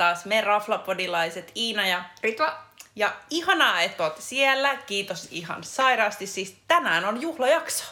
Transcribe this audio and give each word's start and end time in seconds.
taas 0.00 0.24
me 0.24 0.40
raflapodilaiset 0.40 1.52
Iina 1.56 1.86
ja 1.86 2.02
Ritva. 2.22 2.58
Ja 2.96 3.12
ihanaa, 3.30 3.80
että 3.80 4.02
olette 4.02 4.22
siellä. 4.22 4.76
Kiitos 4.76 5.28
ihan 5.30 5.64
sairaasti. 5.64 6.26
Siis 6.26 6.56
tänään 6.68 7.04
on 7.04 7.22
juhlajakso. 7.22 7.84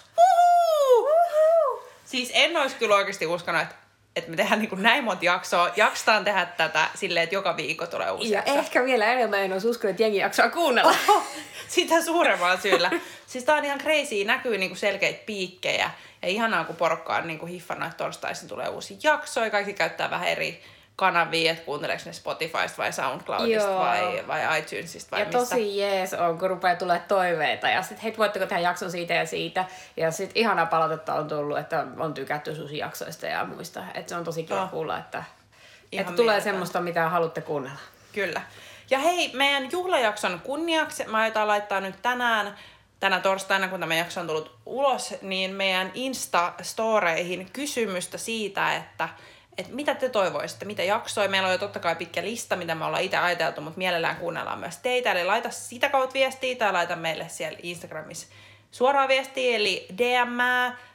Siis 2.05 2.31
en 2.35 2.57
olisi 2.57 2.77
kyllä 2.77 2.95
oikeasti 2.95 3.27
uskonut, 3.27 3.63
että, 3.63 3.75
että 4.17 4.31
me 4.31 4.37
tehdään 4.37 4.61
niin 4.61 4.69
kuin 4.69 4.83
näin 4.83 5.05
monta 5.05 5.25
jaksoa. 5.25 5.71
Jaksetaan 5.77 6.25
tehdä 6.25 6.47
tätä 6.47 6.89
silleen, 6.95 7.25
että 7.25 7.35
joka 7.35 7.57
viikko 7.57 7.87
tulee 7.87 8.11
uusi 8.11 8.31
Ja 8.31 8.39
jakso. 8.39 8.55
ehkä 8.55 8.85
vielä 8.85 9.13
enemmän 9.13 9.41
en 9.41 9.53
olisi 9.53 9.69
uskonut, 9.69 9.91
että 9.91 10.03
jengi 10.03 10.19
jaksaa 10.19 10.51
kuunnella. 10.51 10.95
Sitä 11.69 12.03
suuremmalla 12.03 12.61
syyllä. 12.61 12.91
siis 13.27 13.45
tää 13.45 13.57
on 13.57 13.65
ihan 13.65 13.79
crazy, 13.79 14.25
näkyy 14.25 14.59
niinku 14.59 14.77
selkeitä 14.77 15.23
piikkejä. 15.27 15.91
Ja 16.23 16.29
ihanaa, 16.29 16.65
kun 16.65 16.77
porukka 16.77 17.17
on 17.17 17.27
niinku 17.27 17.47
hiffannut, 17.47 17.87
että 17.87 18.05
torstaisin 18.05 18.49
tulee 18.49 18.69
uusi 18.69 18.99
jakso 19.03 19.45
ja 19.45 19.51
kaikki 19.51 19.75
käyttää 19.75 20.11
vähän 20.11 20.29
eri 20.29 20.63
kanavia, 20.99 21.53
että 21.53 21.65
kuunteleeko 21.65 22.03
ne 22.07 22.13
Spotifysta 22.13 22.79
vai 22.79 22.93
SoundCloudista 22.93 23.69
Joo. 23.69 23.79
vai, 23.79 24.25
vai 24.27 24.59
iTunesista 24.59 25.11
vai 25.11 25.21
ja 25.21 25.25
mistä. 25.27 25.39
tosi 25.39 25.79
jees 25.79 26.15
on, 26.15 26.39
kun 26.39 26.51
rupeaa 26.51 26.77
tulee 26.77 27.03
toiveita. 27.09 27.69
Ja 27.69 27.83
sitten 27.83 28.03
hei, 28.03 28.15
voitteko 28.19 28.47
tehdä 28.47 28.63
jakson 28.63 28.91
siitä 28.91 29.15
ja 29.15 29.27
siitä. 29.27 29.65
Ja 29.97 30.11
sitten 30.11 30.37
ihana 30.37 30.67
palautetta 30.67 31.15
on 31.15 31.29
tullut, 31.29 31.59
että 31.59 31.87
on 31.97 32.15
tykätty 32.15 32.55
susi 32.55 32.79
jaksoista 32.79 33.27
ja 33.27 33.45
muista. 33.45 33.83
Että 33.95 34.09
se 34.09 34.17
on 34.17 34.25
tosi 34.25 34.43
kiva 34.43 34.63
Oh. 34.63 34.71
kuulla, 34.71 34.99
että, 34.99 35.25
Ihan 35.93 36.03
että 36.03 36.17
tulee 36.17 36.41
semmoista, 36.41 36.81
mitä 36.81 37.09
haluatte 37.09 37.41
kuunnella. 37.41 37.79
Kyllä. 38.13 38.43
Ja 38.91 38.99
hei, 38.99 39.31
meidän 39.35 39.69
juhlajakson 39.73 40.41
kunniaksi, 40.45 41.05
mä 41.05 41.19
aiotaan 41.19 41.49
laittaa 41.49 41.81
nyt 41.81 42.03
tänään, 42.03 42.57
tänä 43.01 43.21
torstaina, 43.21 43.69
kun 43.69 43.81
tämä 43.81 43.95
jakso 43.95 44.21
on 44.21 44.27
tullut 44.27 44.57
ulos, 44.67 45.15
niin 45.23 45.55
meidän 45.55 45.91
Insta-storeihin 45.95 47.51
kysymystä 47.53 48.19
siitä, 48.19 48.77
että, 48.77 49.09
että 49.59 49.73
mitä 49.73 49.95
te 49.95 50.09
toivoisitte, 50.09 50.65
mitä 50.65 50.83
jaksoja. 50.83 51.29
Meillä 51.29 51.47
on 51.47 51.53
jo 51.53 51.59
totta 51.59 51.79
kai 51.79 51.97
pitkä 51.97 52.23
lista, 52.23 52.57
mitä 52.57 52.75
me 52.75 52.85
ollaan 52.85 53.03
itse 53.03 53.17
ajateltu, 53.17 53.61
mutta 53.61 53.79
mielellään 53.79 54.17
kuunnellaan 54.17 54.59
myös 54.59 54.77
teitä. 54.77 55.13
Eli 55.13 55.25
laita 55.25 55.51
sitä 55.51 55.89
kautta 55.89 56.15
viestiä 56.15 56.57
tai 56.57 56.73
laita 56.73 56.97
meille 56.97 57.29
siellä 57.29 57.59
Instagramissa 57.63 58.27
suoraan 58.71 59.09
viestiä, 59.09 59.57
eli 59.57 59.87
DM, 59.99 60.39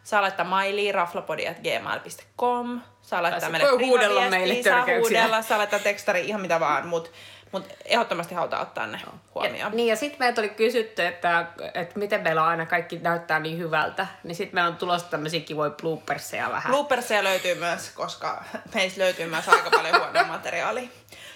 saa 0.03 0.21
laittaa 0.21 0.45
mailiin 0.45 0.95
raflapodi.gmail.com, 0.95 2.81
saa 3.01 3.23
laittaa 3.23 3.49
meille 3.49 3.77
privaviestiä, 3.77 4.29
meille 4.29 4.63
saa 4.63 4.85
huudella, 4.99 5.41
saa 5.41 5.57
laittaa 5.57 5.79
tekstari, 5.79 6.27
ihan 6.27 6.41
mitä 6.41 6.59
vaan, 6.59 6.87
mutta 6.87 7.09
mut 7.53 7.67
ehdottomasti 7.85 8.35
halutaan 8.35 8.61
ottaa 8.61 8.87
ne 8.87 8.99
Ja, 9.05 9.11
huomioon. 9.35 9.71
niin 9.75 9.87
ja 9.87 9.95
sitten 9.95 10.19
meiltä 10.19 10.41
oli 10.41 10.49
kysytty, 10.49 11.05
että, 11.05 11.45
että 11.73 11.99
miten 11.99 12.21
meillä 12.21 12.41
on 12.43 12.47
aina 12.47 12.65
kaikki 12.65 12.97
näyttää 12.99 13.39
niin 13.39 13.57
hyvältä. 13.57 14.07
Niin 14.23 14.35
sitten 14.35 14.55
meillä 14.55 14.67
on 14.67 14.75
tulossa 14.77 15.07
tämmöisiä 15.09 15.39
kivoja 15.39 15.71
blooperseja 15.71 16.49
vähän. 16.51 16.71
Bloopersia 16.71 17.23
löytyy 17.23 17.55
myös, 17.55 17.89
koska 17.89 18.43
meistä 18.75 19.01
löytyy 19.01 19.25
myös 19.27 19.49
aika 19.49 19.69
paljon 19.69 19.97
huonoa 20.01 20.23
materiaalia. 20.23 20.89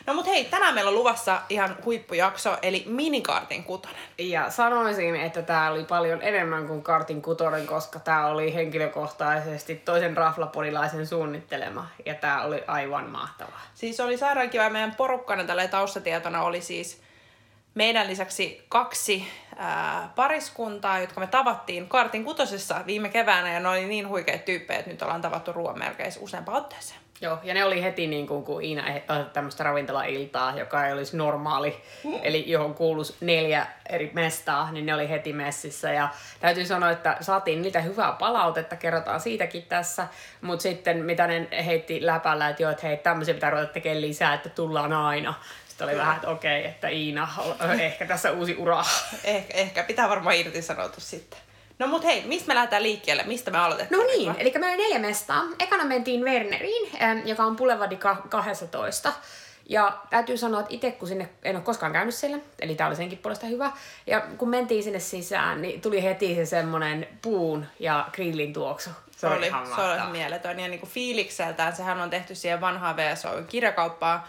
No 0.07 0.13
mut 0.13 0.25
hei, 0.25 0.45
tänään 0.45 0.73
meillä 0.73 0.89
on 0.89 0.95
luvassa 0.95 1.41
ihan 1.49 1.77
huippujakso, 1.85 2.57
eli 2.61 2.83
minikaartin 2.87 3.63
kutonen. 3.63 4.01
Ja 4.17 4.49
sanoisin, 4.49 5.15
että 5.15 5.41
tämä 5.41 5.69
oli 5.71 5.83
paljon 5.83 6.21
enemmän 6.21 6.67
kuin 6.67 6.83
kartin 6.83 7.21
kutonen, 7.21 7.67
koska 7.67 7.99
tämä 7.99 8.25
oli 8.25 8.53
henkilökohtaisesti 8.53 9.75
toisen 9.75 10.17
raflapodilaisen 10.17 11.07
suunnittelema. 11.07 11.87
Ja 12.05 12.15
tämä 12.15 12.43
oli 12.43 12.63
aivan 12.67 13.09
mahtavaa. 13.09 13.61
Siis 13.73 13.99
oli 13.99 14.17
sairaan 14.17 14.49
kiva, 14.49 14.69
meidän 14.69 14.95
porukkana 14.95 15.43
tällä 15.43 15.67
taustatietona 15.67 16.43
oli 16.43 16.61
siis 16.61 17.01
meidän 17.75 18.07
lisäksi 18.07 18.65
kaksi 18.69 19.27
ää, 19.57 20.09
pariskuntaa, 20.15 20.99
jotka 20.99 21.19
me 21.19 21.27
tavattiin 21.27 21.89
kartin 21.89 22.23
kutosessa 22.23 22.81
viime 22.85 23.09
keväänä, 23.09 23.53
ja 23.53 23.59
ne 23.59 23.69
oli 23.69 23.85
niin 23.85 24.07
huikeita 24.07 24.45
tyyppejä, 24.45 24.79
että 24.79 24.91
nyt 24.91 25.01
ollaan 25.01 25.21
tavattu 25.21 25.53
ruoan 25.53 25.79
melkein 25.79 26.11
useampaan 26.19 26.57
otteeseen. 26.57 26.99
Joo, 27.21 27.39
ja 27.43 27.53
ne 27.53 27.65
oli 27.65 27.83
heti 27.83 28.07
niin 28.07 28.27
kuin, 28.27 28.43
kun 28.43 28.63
Iina 28.63 28.83
eh- 28.87 29.29
tämmöistä 29.33 29.63
ravintolailtaa, 29.63 30.57
joka 30.57 30.87
ei 30.87 30.93
olisi 30.93 31.17
normaali, 31.17 31.81
eli 32.21 32.51
johon 32.51 32.73
kuuluisi 32.73 33.15
neljä 33.21 33.67
eri 33.89 34.11
mestaa, 34.13 34.71
niin 34.71 34.85
ne 34.85 34.93
oli 34.93 35.09
heti 35.09 35.33
messissä. 35.33 35.91
Ja 35.91 36.09
täytyy 36.39 36.65
sanoa, 36.65 36.91
että 36.91 37.17
saatiin 37.21 37.61
niitä 37.61 37.81
hyvää 37.81 38.11
palautetta, 38.11 38.75
kerrotaan 38.75 39.19
siitäkin 39.19 39.63
tässä, 39.63 40.07
mutta 40.41 40.63
sitten 40.63 41.05
mitä 41.05 41.27
ne 41.27 41.47
heitti 41.65 42.05
läpällä, 42.05 42.49
että 42.49 42.63
joo, 42.63 42.71
että 42.71 42.87
hei, 42.87 42.97
tämmöisiä 42.97 43.33
pitää 43.33 43.49
ruveta 43.49 43.73
tekemään 43.73 44.01
lisää, 44.01 44.33
että 44.33 44.49
tullaan 44.49 44.93
aina. 44.93 45.33
Sitten 45.67 45.87
oli 45.87 45.97
vähän, 45.97 46.15
että 46.15 46.29
okei, 46.29 46.65
että 46.65 46.87
Iina, 46.87 47.27
ehkä 47.79 48.05
tässä 48.05 48.31
uusi 48.31 48.55
ura. 48.55 48.83
Ehkä, 49.23 49.53
ehkä 49.57 49.83
pitää 49.83 50.09
varmaan 50.09 50.35
irtisanoutua 50.35 50.99
sitten. 50.99 51.46
No 51.79 51.87
mut 51.87 52.03
hei, 52.03 52.23
mistä 52.25 52.47
me 52.47 52.55
lähdetään 52.55 52.83
liikkeelle? 52.83 53.23
Mistä 53.23 53.51
me 53.51 53.57
aloitettiin? 53.57 53.99
No 53.99 54.05
niin, 54.07 54.35
eli 54.37 54.51
meillä 54.51 54.67
oli 54.75 54.83
neljä 54.83 54.99
mestaa. 54.99 55.43
Ekana 55.59 55.83
mentiin 55.85 56.23
Werneriin, 56.23 56.91
joka 57.25 57.43
on 57.43 57.55
Boulevard 57.55 57.95
ka- 57.97 58.23
12. 58.29 59.13
Ja 59.69 59.97
täytyy 60.09 60.37
sanoa, 60.37 60.59
että 60.59 60.73
itse 60.73 60.91
kun 60.91 61.07
sinne 61.07 61.29
en 61.43 61.55
ole 61.55 61.63
koskaan 61.63 61.91
käynyt 61.91 62.15
siellä, 62.15 62.37
eli 62.59 62.75
tämä 62.75 62.87
oli 62.87 62.95
senkin 62.95 63.17
puolesta 63.17 63.45
hyvä. 63.45 63.71
Ja 64.07 64.21
kun 64.37 64.49
mentiin 64.49 64.83
sinne 64.83 64.99
sisään, 64.99 65.61
niin 65.61 65.81
tuli 65.81 66.03
heti 66.03 66.35
se 66.35 66.45
semmonen 66.45 67.07
puun 67.21 67.65
ja 67.79 68.05
grillin 68.11 68.53
tuoksu. 68.53 68.89
Se 69.17 69.27
oli, 69.27 69.47
ihan 69.47 69.67
se 69.67 69.81
oli 69.81 70.11
mieletön. 70.11 70.59
Ja 70.59 70.67
niin 70.67 70.79
kuin 70.79 70.89
fiilikseltään, 70.89 71.75
sehän 71.75 72.01
on 72.01 72.09
tehty 72.09 72.35
siihen 72.35 72.61
vanhaan 72.61 72.97
VSO 72.97 73.29
kirjakauppaan, 73.47 74.23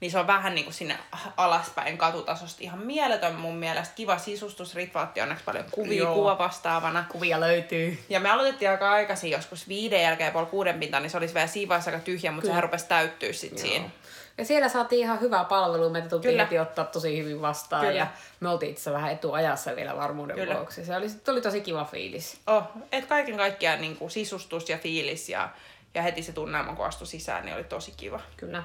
niin 0.00 0.10
se 0.10 0.18
on 0.18 0.26
vähän 0.26 0.54
niin 0.54 0.64
kuin 0.64 0.74
sinne 0.74 0.98
alaspäin 1.36 1.98
katutasosta 1.98 2.58
ihan 2.60 2.78
mieletön 2.78 3.34
mun 3.34 3.56
mielestä. 3.56 3.94
Kiva 3.94 4.18
sisustus, 4.18 4.74
Ritvaatti 4.74 5.20
onneksi 5.20 5.44
paljon 5.44 5.64
kuvia 5.70 6.02
Joo. 6.02 6.14
kuva 6.14 6.38
vastaavana. 6.38 7.04
Kuvia 7.08 7.40
löytyy. 7.40 7.98
Ja 8.08 8.20
me 8.20 8.30
aloitettiin 8.30 8.70
aika 8.70 8.92
aikaisin, 8.92 9.30
joskus 9.30 9.68
viiden 9.68 10.02
jälkeen 10.02 10.32
puoli 10.32 10.46
kuuden 10.46 10.80
pintaan, 10.80 11.02
niin 11.02 11.10
se 11.10 11.16
olisi 11.16 11.34
vielä 11.34 11.46
siinä 11.46 11.74
aika 11.86 11.98
tyhjä, 11.98 12.32
mutta 12.32 12.46
sehän 12.46 12.62
rupesi 12.62 12.88
täyttyä 12.88 13.32
sit 13.32 13.58
siinä. 13.58 13.90
Ja 14.38 14.44
siellä 14.44 14.68
saatiin 14.68 15.00
ihan 15.00 15.20
hyvää 15.20 15.44
palvelua, 15.44 15.88
meitä 15.88 16.08
tultiin 16.08 16.32
Kyllä. 16.32 16.42
heti 16.44 16.58
ottaa 16.58 16.84
tosi 16.84 17.18
hyvin 17.18 17.42
vastaan 17.42 17.86
Kyllä. 17.86 17.98
ja 17.98 18.06
me 18.40 18.48
oltiin 18.48 18.72
itse 18.72 18.92
vähän 18.92 19.12
etuajassa 19.12 19.76
vielä 19.76 19.96
varmuuden 19.96 20.36
Kyllä. 20.36 20.54
vuoksi. 20.54 20.84
Se 20.84 20.96
oli, 20.96 21.06
tuli 21.24 21.40
tosi 21.40 21.60
kiva 21.60 21.84
fiilis. 21.84 22.40
Oh, 22.46 22.62
et 22.92 23.06
kaiken 23.06 23.36
kaikkiaan 23.36 23.80
niin 23.80 23.96
kuin 23.96 24.10
sisustus 24.10 24.68
ja 24.68 24.78
fiilis 24.78 25.28
ja, 25.28 25.48
ja 25.94 26.02
heti 26.02 26.22
se 26.22 26.32
tunnelma, 26.32 26.74
kun 26.74 26.86
astui 26.86 27.06
sisään, 27.06 27.44
niin 27.44 27.54
oli 27.54 27.64
tosi 27.64 27.92
kiva. 27.96 28.20
Kyllä. 28.36 28.62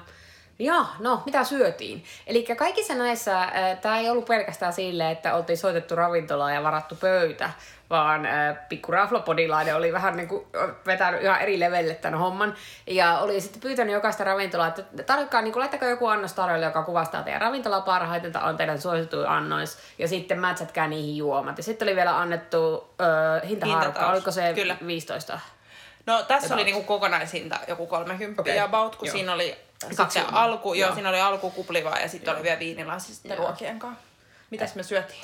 Ja, 0.58 0.86
no, 0.98 1.22
mitä 1.26 1.44
syötiin? 1.44 2.04
Eli 2.26 2.42
kaikissa 2.42 2.94
näissä, 2.94 3.48
tämä 3.80 3.98
ei 3.98 4.10
ollut 4.10 4.24
pelkästään 4.24 4.72
sille, 4.72 5.10
että 5.10 5.34
oltiin 5.34 5.58
soitettu 5.58 5.96
ravintolaan 5.96 6.54
ja 6.54 6.62
varattu 6.62 6.96
pöytä, 6.96 7.50
vaan 7.90 8.26
äh, 8.26 8.56
pikku 8.68 8.92
raflopodilainen 8.92 9.76
oli 9.76 9.92
vähän 9.92 10.16
niin 10.16 10.28
kuin 10.28 10.46
vetänyt 10.86 11.22
ihan 11.22 11.40
eri 11.40 11.60
levelle 11.60 11.94
tämän 11.94 12.18
homman. 12.18 12.54
Ja 12.86 13.18
oli 13.18 13.40
sitten 13.40 13.60
pyytänyt 13.60 13.92
jokaista 13.92 14.24
ravintolaa, 14.24 14.68
että 14.68 15.02
tarjokkaa, 15.02 15.42
niin 15.42 15.52
kuin, 15.52 15.60
laittakaa 15.60 15.88
joku 15.88 16.06
annos 16.06 16.32
tarjolle, 16.32 16.66
joka 16.66 16.82
kuvastaa 16.82 17.22
teidän 17.22 17.40
ravintolaa 17.40 17.80
parhaiten, 17.80 18.32
tai 18.32 18.48
on 18.48 18.56
teidän 18.56 18.80
suosituin 18.80 19.28
annois, 19.28 19.78
ja 19.98 20.08
sitten 20.08 20.40
mätsätkää 20.40 20.88
niihin 20.88 21.16
juomat. 21.16 21.58
Ja 21.58 21.64
sitten 21.64 21.88
oli 21.88 21.96
vielä 21.96 22.18
annettu 22.18 22.88
äh, 23.00 23.48
hintahaarukka, 23.48 23.86
Hintataus. 23.86 24.12
oliko 24.12 24.30
se 24.30 24.52
Kyllä. 24.54 24.76
15? 24.86 25.40
No 26.06 26.22
tässä 26.22 26.46
About. 26.46 26.52
oli 26.52 26.64
niinku 26.64 26.82
kokonaishinta 26.82 27.58
joku 27.68 27.86
30 27.86 28.42
Okei, 28.42 28.54
okay. 28.54 28.64
about, 28.64 28.96
kun 28.96 29.08
joo. 29.08 29.12
siinä 29.12 29.32
oli 29.32 29.65
Kaksi 29.96 30.18
sitten 30.18 30.34
alku, 30.34 30.74
joo. 30.74 30.86
Joo. 30.88 30.94
siinä 30.94 31.08
oli 31.08 31.20
alku 31.20 31.50
kuplivaa 31.50 31.98
ja 31.98 32.08
sitten 32.08 32.34
oli 32.34 32.42
vielä 32.42 32.58
viinilasi 32.58 33.14
sitten 33.14 33.38
ruokien 33.38 33.78
kanssa. 33.78 34.02
Mitäs 34.50 34.74
me 34.74 34.82
syötiin? 34.82 35.20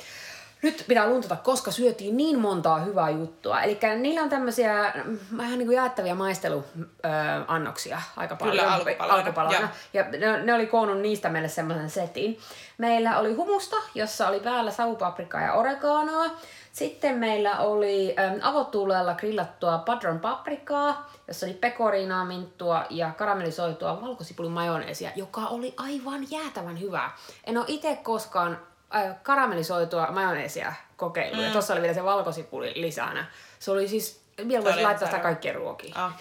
Nyt 0.63 0.85
pitää 0.87 1.07
luntata, 1.07 1.35
koska 1.35 1.71
syötiin 1.71 2.17
niin 2.17 2.39
montaa 2.39 2.79
hyvää 2.79 3.09
juttua. 3.09 3.61
Eli 3.61 3.79
niillä 3.99 4.21
on 4.21 4.29
tämmöisiä 4.29 4.93
mm, 5.05 5.19
vähän 5.37 5.57
niin 5.57 5.67
kuin 5.67 5.75
jaettavia 5.75 6.15
maisteluannoksia 6.15 8.01
aika 8.17 8.35
paljon. 8.35 8.57
Kyllä, 8.57 8.73
alkupaloina, 8.73 9.13
alkupaloina. 9.13 9.69
Ja 9.93 10.03
ne, 10.03 10.43
ne, 10.43 10.53
oli 10.53 10.67
koonnut 10.67 10.99
niistä 10.99 11.29
meille 11.29 11.49
semmoisen 11.49 11.89
setin. 11.89 12.39
Meillä 12.77 13.19
oli 13.19 13.33
humusta, 13.33 13.75
jossa 13.95 14.27
oli 14.27 14.39
päällä 14.39 14.71
savupaprikaa 14.71 15.41
ja 15.41 15.53
oreganoa. 15.53 16.25
Sitten 16.73 17.17
meillä 17.17 17.59
oli 17.59 18.15
äm, 18.19 18.39
avotuulella 18.41 19.15
grillattua 19.15 19.77
padron 19.77 20.19
paprikaa, 20.19 21.11
jossa 21.27 21.45
oli 21.45 21.53
pekorinaa, 21.53 22.25
minttua 22.25 22.85
ja 22.89 23.11
karamellisoitua 23.17 24.01
valkosipulin 24.01 24.51
majoneesia, 24.51 25.11
joka 25.15 25.41
oli 25.41 25.73
aivan 25.77 26.31
jäätävän 26.31 26.79
hyvää. 26.79 27.15
En 27.43 27.57
ole 27.57 27.65
itse 27.67 27.95
koskaan 27.95 28.59
äh, 28.95 29.15
karamellisoitua 29.23 30.07
majoneesia 30.11 30.73
kokeillut. 30.97 31.39
Mm. 31.39 31.45
Ja 31.45 31.51
tuossa 31.51 31.73
oli 31.73 31.81
vielä 31.81 31.93
se 31.93 32.03
valkosipuli 32.03 32.73
lisänä. 32.75 33.25
Se 33.59 33.71
oli 33.71 33.87
siis, 33.87 34.21
vielä 34.47 34.63
voisi 34.63 34.81
laittaa 34.81 35.07
sitä 35.07 35.19
kaikkien 35.19 35.55
ruokiin. 35.55 35.97
Ah. 35.97 36.13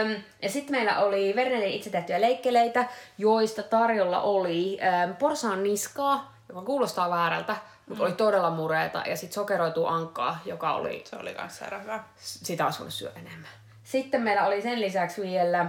Öm, 0.00 0.22
ja 0.42 0.50
sitten 0.50 0.76
meillä 0.76 0.98
oli 0.98 1.32
Wernerin 1.36 1.72
itse 1.72 1.90
tehtyjä 1.90 2.20
leikkeleitä, 2.20 2.86
joista 3.18 3.62
tarjolla 3.62 4.20
oli 4.20 4.78
öm, 5.04 5.16
porsaan 5.16 5.62
niskaa, 5.62 6.34
joka 6.48 6.62
kuulostaa 6.62 7.10
väärältä, 7.10 7.56
mutta 7.88 8.04
oli 8.04 8.12
todella 8.12 8.50
mureeta. 8.50 9.02
Ja 9.06 9.16
sitten 9.16 9.34
sokeroitu 9.34 9.86
ankkaa, 9.86 10.38
joka 10.44 10.72
oli, 10.74 11.04
Se 11.06 11.16
oli 11.16 11.34
sairaan 11.48 11.82
hyvä. 11.82 12.04
sitä 12.18 12.64
olisi 12.64 12.78
voinut 12.78 12.94
syödä 12.94 13.12
enemmän. 13.20 13.50
Sitten 13.84 14.20
meillä 14.22 14.46
oli 14.46 14.62
sen 14.62 14.80
lisäksi 14.80 15.22
vielä 15.22 15.66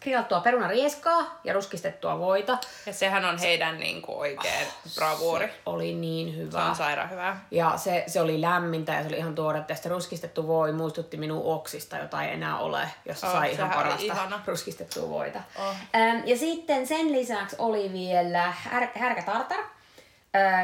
grillattua 0.00 0.40
perunarieskaa 0.40 1.40
ja 1.44 1.52
ruskistettua 1.52 2.18
voita. 2.18 2.58
Ja 2.86 2.92
sehän 2.92 3.24
on 3.24 3.38
heidän 3.38 3.78
niin 3.78 4.02
kuin 4.02 4.18
oikein 4.18 4.66
bravuuri. 4.94 5.46
Se 5.46 5.52
oli 5.66 5.94
niin 5.94 6.32
Se 6.34 6.38
hyvä. 6.38 6.64
on 6.64 6.74
sairaan 6.76 7.10
hyvää. 7.10 7.44
Ja 7.50 7.72
se, 7.76 8.04
se 8.06 8.20
oli 8.20 8.40
lämmintä 8.40 8.92
ja 8.92 9.02
se 9.02 9.08
oli 9.08 9.16
ihan 9.16 9.34
tuoretta. 9.34 9.72
Ja 9.72 9.76
sitten 9.76 9.92
ruskistettu 9.92 10.46
voi 10.46 10.72
muistutti 10.72 11.16
minun 11.16 11.42
oksista, 11.44 11.96
jota 11.96 12.22
ei 12.22 12.32
enää 12.32 12.58
ole, 12.58 12.80
jos 13.04 13.24
Oh, 13.24 13.32
sai 13.32 13.52
ihan 13.52 13.70
parasta 13.70 14.02
ihana. 14.02 14.40
ruskistettua 14.46 15.08
voita. 15.08 15.38
Oh. 15.58 15.74
Ähm, 15.96 16.18
ja 16.28 16.38
sitten 16.38 16.86
sen 16.86 17.12
lisäksi 17.12 17.56
oli 17.58 17.92
vielä 17.92 18.52
här, 18.64 18.88
härkätartar, 18.94 19.58
äh, 19.60 19.66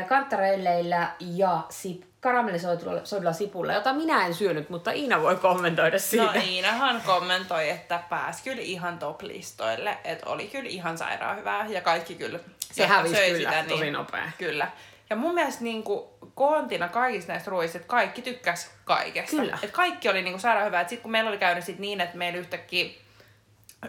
kantarelleillä 0.09 1.11
ja 1.21 1.61
sip, 1.71 2.03
karamellisoidulla 2.21 3.33
sipulla, 3.33 3.73
jota 3.73 3.93
minä 3.93 4.27
en 4.27 4.35
syönyt, 4.35 4.71
mutta 4.71 4.91
Iina 4.91 5.23
voi 5.23 5.37
kommentoida 5.37 5.99
siitä. 5.99 6.33
No 6.35 6.41
Iinahan 6.45 7.03
kommentoi, 7.07 7.71
että 7.71 8.03
pääsi 8.09 8.43
kyllä 8.43 8.63
ihan 8.63 8.99
top-listoille, 8.99 9.99
että 10.05 10.27
oli 10.31 10.49
kyllä 10.49 10.69
ihan 10.69 10.99
sairaan 10.99 11.37
hyvää 11.37 11.67
ja 11.67 11.81
kaikki 11.81 12.15
kyllä 12.15 12.39
Se 12.73 12.87
hävisi 12.87 13.31
kyllä 13.31 13.65
tosi 13.69 13.91
nopea. 13.91 14.31
Kyllä. 14.39 14.69
Ja 15.11 15.17
mun 15.17 15.35
mielestä 15.35 15.65
niin 15.65 15.83
kuin, 15.83 16.09
koontina 16.35 16.89
kaikista 16.89 17.33
näistä 17.33 17.51
ruoista, 17.51 17.79
että 17.79 17.89
kaikki 17.89 18.23
tykkäs 18.23 18.71
kaikesta. 18.85 19.37
Kyllä. 19.37 19.59
Et 19.63 19.71
kaikki 19.71 20.09
oli 20.09 20.23
niin 20.23 20.33
kuin, 20.33 20.41
sairaan 20.41 20.67
hyvää. 20.67 20.83
Sitten 20.83 21.03
kun 21.03 21.11
meillä 21.11 21.29
oli 21.29 21.39
käynyt 21.39 21.65
sit 21.65 21.79
niin, 21.79 22.01
että 22.01 22.17
meillä 22.17 22.39
yhtäkkiä 22.39 22.91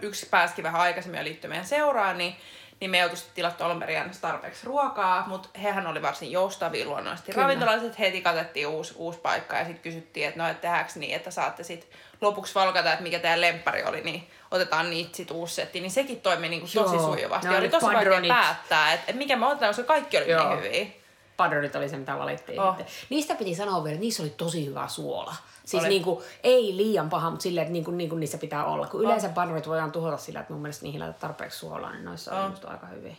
yksi 0.01 0.25
pääsikin 0.25 0.63
vähän 0.63 0.81
aikaisemmin 0.81 1.17
ja 1.17 1.23
liittyi 1.23 1.49
meidän 1.49 1.65
seuraan, 1.65 2.17
niin, 2.17 2.35
niin 2.79 2.91
me 2.91 2.97
ei 2.97 3.03
oltu 3.03 3.15
tilattu 3.35 3.63
alun 3.63 3.79
perin 3.79 4.11
tarpeeksi 4.21 4.65
ruokaa, 4.65 5.23
mutta 5.27 5.49
hehän 5.59 5.87
oli 5.87 6.01
varsin 6.01 6.31
joustavia 6.31 6.85
luonnollisesti. 6.85 7.31
Kyllä. 7.31 7.43
Ravintolaiset 7.43 7.99
heti 7.99 8.21
katsottiin 8.21 8.67
uusi, 8.67 8.93
uusi 8.97 9.19
paikka 9.19 9.57
ja 9.57 9.65
sitten 9.65 9.83
kysyttiin, 9.83 10.27
että 10.27 10.43
no, 10.43 10.49
et 10.49 10.61
tehdäänkö 10.61 10.91
niin, 10.95 11.15
että 11.15 11.31
saatte 11.31 11.63
sit 11.63 11.87
lopuksi 12.21 12.55
valkata, 12.55 12.91
että 12.91 13.03
mikä 13.03 13.19
teidän 13.19 13.41
lemppari 13.41 13.83
oli, 13.83 14.01
niin 14.01 14.27
otetaan 14.51 14.89
niitä 14.89 15.17
sit 15.17 15.31
uusi 15.31 15.55
setti. 15.55 15.81
Niin 15.81 15.91
sekin 15.91 16.21
toimi 16.21 16.49
niinku 16.49 16.67
tosi 16.73 16.95
Joo, 16.95 17.13
sujuvasti. 17.15 17.47
oli 17.47 17.69
tosi 17.69 17.85
vaikea 17.85 18.21
päättää, 18.27 18.93
että, 18.93 19.05
että 19.07 19.19
mikä 19.19 19.35
me 19.35 19.45
otetaan, 19.45 19.69
koska 19.69 19.83
kaikki 19.83 20.17
oli 20.17 20.29
Joo. 20.31 20.49
niin 20.49 20.63
hyviä. 20.63 20.98
Padronit 21.39 21.75
oli 21.75 21.89
se, 21.89 21.97
mitä 21.97 22.17
valittiin. 22.17 22.59
Oh. 22.59 22.67
Oh. 22.67 22.85
Niistä 23.09 23.35
piti 23.35 23.55
sanoa 23.55 23.83
vielä, 23.83 23.93
että 23.93 24.01
niissä 24.01 24.23
oli 24.23 24.29
tosi 24.37 24.65
hyvä 24.65 24.87
suola. 24.87 25.35
Siis 25.65 25.83
Oli. 25.83 25.89
niinku, 25.89 26.23
ei 26.43 26.77
liian 26.77 27.09
paha, 27.09 27.29
mutta 27.29 27.43
silleen, 27.43 27.61
että 27.61 27.73
niinku, 27.73 27.91
niinku 27.91 28.15
niissä 28.15 28.37
pitää 28.37 28.65
olla. 28.65 28.87
Kun 28.87 29.01
yleensä 29.01 29.29
padronit 29.29 29.67
voidaan 29.67 29.91
tuhota 29.91 30.17
sillä, 30.17 30.39
että 30.39 30.53
mun 30.53 30.61
mielestä 30.61 30.83
niihin 30.85 30.99
laitetaan 30.99 31.21
tarpeeksi 31.21 31.59
suolaa, 31.59 31.91
niin 31.91 32.05
noissa 32.05 32.35
on 32.35 32.45
Oh. 32.45 32.49
just 32.51 32.65
aika 32.65 32.87
hyviä. 32.87 33.15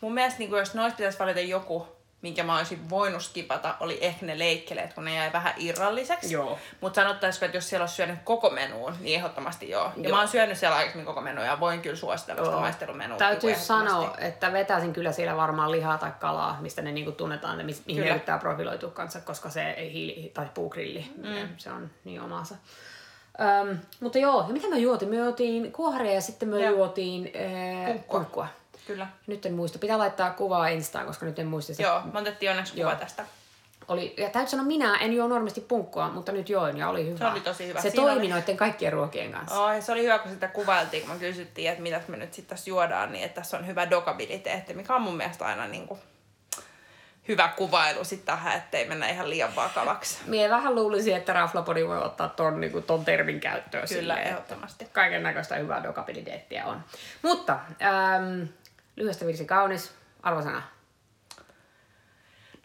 Mun 0.00 0.14
mielestä 0.14 0.38
niin 0.38 0.50
jos 0.50 0.74
noista 0.74 0.96
pitäisi 0.96 1.18
valita 1.18 1.40
joku, 1.40 1.86
minkä 2.22 2.42
mä 2.42 2.56
olisin 2.58 2.90
voinut 2.90 3.22
skipata, 3.22 3.74
oli 3.80 3.98
ehkä 4.00 4.26
ne 4.26 4.38
leikkeleet, 4.38 4.94
kun 4.94 5.04
ne 5.04 5.14
jäi 5.14 5.32
vähän 5.32 5.54
irralliseksi. 5.56 6.32
Joo. 6.34 6.58
Mutta 6.80 7.00
sanottaisiko, 7.02 7.44
että 7.44 7.56
jos 7.56 7.68
siellä 7.68 7.82
olisi 7.82 7.94
syönyt 7.94 8.18
koko 8.24 8.50
menuun, 8.50 8.94
niin 9.00 9.18
ehdottomasti 9.18 9.70
joo. 9.70 9.84
Ja 9.84 10.02
Joo. 10.02 10.12
mä 10.12 10.18
oon 10.18 10.28
syönyt 10.28 10.58
siellä 10.58 10.76
aikaisemmin 10.76 11.06
koko 11.06 11.20
menua 11.20 11.44
ja 11.44 11.60
voin 11.60 11.82
kyllä 11.82 11.96
suositella 11.96 12.44
sitä 12.44 12.56
maistelumenua. 12.56 13.18
Täytyy 13.18 13.54
sanoa, 13.54 14.16
että 14.18 14.52
vetäisin 14.52 14.92
kyllä 14.92 15.12
siellä 15.12 15.36
varmaan 15.36 15.70
lihaa 15.70 15.98
tai 15.98 16.12
kalaa, 16.20 16.58
mistä 16.60 16.82
ne 16.82 16.92
niinku 16.92 17.12
tunnetaan, 17.12 17.58
ja 17.58 17.64
mis- 17.64 17.82
mihin 17.86 18.00
Kyllä. 18.00 18.10
ne 18.10 18.16
yrittää 18.16 18.38
profiloitua 18.38 18.90
kanssa, 18.90 19.20
koska 19.20 19.50
se 19.50 19.70
ei 19.70 19.92
hiili- 19.92 20.30
tai 20.34 20.46
puugrilli, 20.54 21.12
mm. 21.16 21.48
se 21.56 21.70
on 21.70 21.90
niin 22.04 22.20
omansa. 22.20 22.54
Öm, 23.68 23.78
mutta 24.00 24.18
joo, 24.18 24.44
ja 24.46 24.52
mitä 24.52 24.68
me 24.68 24.78
juotiin? 24.78 25.10
Me 25.10 25.16
juotiin 25.16 25.72
kuoharia 25.72 26.12
ja 26.12 26.20
sitten 26.20 26.48
me 26.48 26.60
Joo. 26.60 26.70
juotiin 26.76 27.30
ee, 27.34 27.86
Kunkkua. 27.86 28.18
kunkkua. 28.20 28.46
Kyllä. 28.88 29.06
Nyt 29.26 29.46
en 29.46 29.54
muista. 29.54 29.78
Pitää 29.78 29.98
laittaa 29.98 30.30
kuvaa 30.30 30.68
Instaan, 30.68 31.06
koska 31.06 31.26
nyt 31.26 31.38
en 31.38 31.46
muista 31.46 31.74
sitä. 31.74 31.88
Joo, 31.88 32.02
me 32.12 32.18
otettiin 32.18 32.50
onneksi 32.50 32.72
kuva 32.74 32.90
Joo. 32.90 32.94
tästä. 32.98 33.24
Oli, 33.88 34.14
ja 34.18 34.30
täytyy 34.30 34.50
sanoa, 34.50 34.66
minä 34.66 34.96
en 34.96 35.12
juo 35.12 35.28
normaalisti 35.28 35.60
punkkua, 35.60 36.08
mutta 36.10 36.32
nyt 36.32 36.48
join 36.48 36.76
ja 36.76 36.88
oli 36.88 37.06
hyvä. 37.06 37.18
Se 37.18 37.26
oli 37.26 37.40
tosi 37.40 37.66
hyvä. 37.66 37.80
Se 37.80 37.90
Siinä 37.90 38.02
toimi 38.02 38.20
oli- 38.20 38.28
noiden 38.28 38.56
kaikkien 38.56 38.92
ruokien 38.92 39.32
kanssa. 39.32 39.64
Oh, 39.64 39.70
se 39.82 39.92
oli 39.92 40.02
hyvä, 40.02 40.18
kun 40.18 40.30
sitä 40.32 40.48
kuvailtiin, 40.48 41.02
kun 41.02 41.12
me 41.14 41.18
kysyttiin, 41.20 41.70
että 41.70 41.82
mitä 41.82 42.00
me 42.08 42.16
nyt 42.16 42.34
sitten 42.34 42.56
tässä 42.56 42.70
juodaan, 42.70 43.12
niin 43.12 43.24
että 43.24 43.40
tässä 43.40 43.56
on 43.58 43.66
hyvä 43.66 43.90
dokabiliteetti, 43.90 44.74
mikä 44.74 44.94
on 44.94 45.02
mun 45.02 45.16
mielestä 45.16 45.46
aina 45.46 45.66
niin 45.66 45.86
kuin 45.88 46.00
hyvä 47.28 47.48
kuvailu 47.48 48.04
sitten 48.04 48.26
tähän, 48.26 48.56
ettei 48.56 48.88
mennä 48.88 49.08
ihan 49.08 49.30
liian 49.30 49.56
vakavaksi. 49.56 50.18
Mie 50.26 50.50
vähän 50.50 50.74
luulisin, 50.74 51.16
että 51.16 51.32
Raflapodi 51.32 51.86
voi 51.86 51.98
ottaa 52.02 52.28
ton, 52.28 52.60
niin 52.60 52.82
ton 52.82 53.04
termin 53.04 53.40
käyttöön. 53.40 53.88
Kyllä, 53.88 54.00
silleen, 54.00 54.18
että 54.18 54.30
ehdottomasti. 54.30 54.88
Kaiken 54.92 55.22
näköistä 55.22 55.56
hyvää 55.56 55.82
dokabiliteettiä 55.82 56.66
on. 56.66 56.84
Mutta 57.22 57.52
ähm, 57.82 58.42
lyhyestä 58.98 59.26
virsi 59.26 59.44
kaunis, 59.44 59.92
arvosana. 60.22 60.62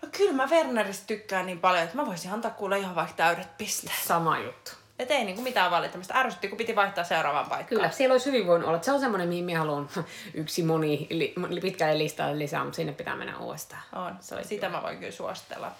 No 0.01 0.09
kyllä 0.17 0.33
mä 0.33 0.47
Werneristä 0.47 1.07
tykkään 1.07 1.45
niin 1.45 1.59
paljon, 1.59 1.83
että 1.83 1.95
mä 1.95 2.05
voisin 2.05 2.31
antaa 2.31 2.51
kuule 2.51 2.79
ihan 2.79 2.95
vaikka 2.95 3.13
täydet 3.15 3.57
pisteet. 3.57 4.03
Sama 4.03 4.39
juttu. 4.39 4.71
Et 4.99 5.11
ei 5.11 5.23
niinku 5.23 5.41
mitään 5.41 5.71
valittamista. 5.71 6.13
Ärsytti, 6.17 6.47
kun 6.47 6.57
piti 6.57 6.75
vaihtaa 6.75 7.03
seuraavaan 7.03 7.45
paikkaan. 7.45 7.67
Kyllä, 7.67 7.91
siellä 7.91 8.13
olisi 8.13 8.25
hyvin 8.25 8.47
voinut 8.47 8.67
olla. 8.67 8.81
Se 8.81 8.91
on 8.91 8.99
semmoinen, 8.99 9.29
mihin 9.29 9.45
minä 9.45 9.59
haluan 9.59 9.89
yksi 10.33 10.63
moni 10.63 11.07
li, 11.09 11.61
pitkälle 11.61 11.97
listalle 11.97 12.39
lisää, 12.39 12.63
mutta 12.63 12.75
sinne 12.75 12.93
pitää 12.93 13.15
mennä 13.15 13.37
uudestaan. 13.37 13.81
On. 13.95 14.17
Se 14.19 14.35
oli 14.35 14.43
Sitä 14.43 14.69
mä 14.69 14.81
voin 14.83 14.97
kyllä 14.97 15.11
suositella. 15.11 15.71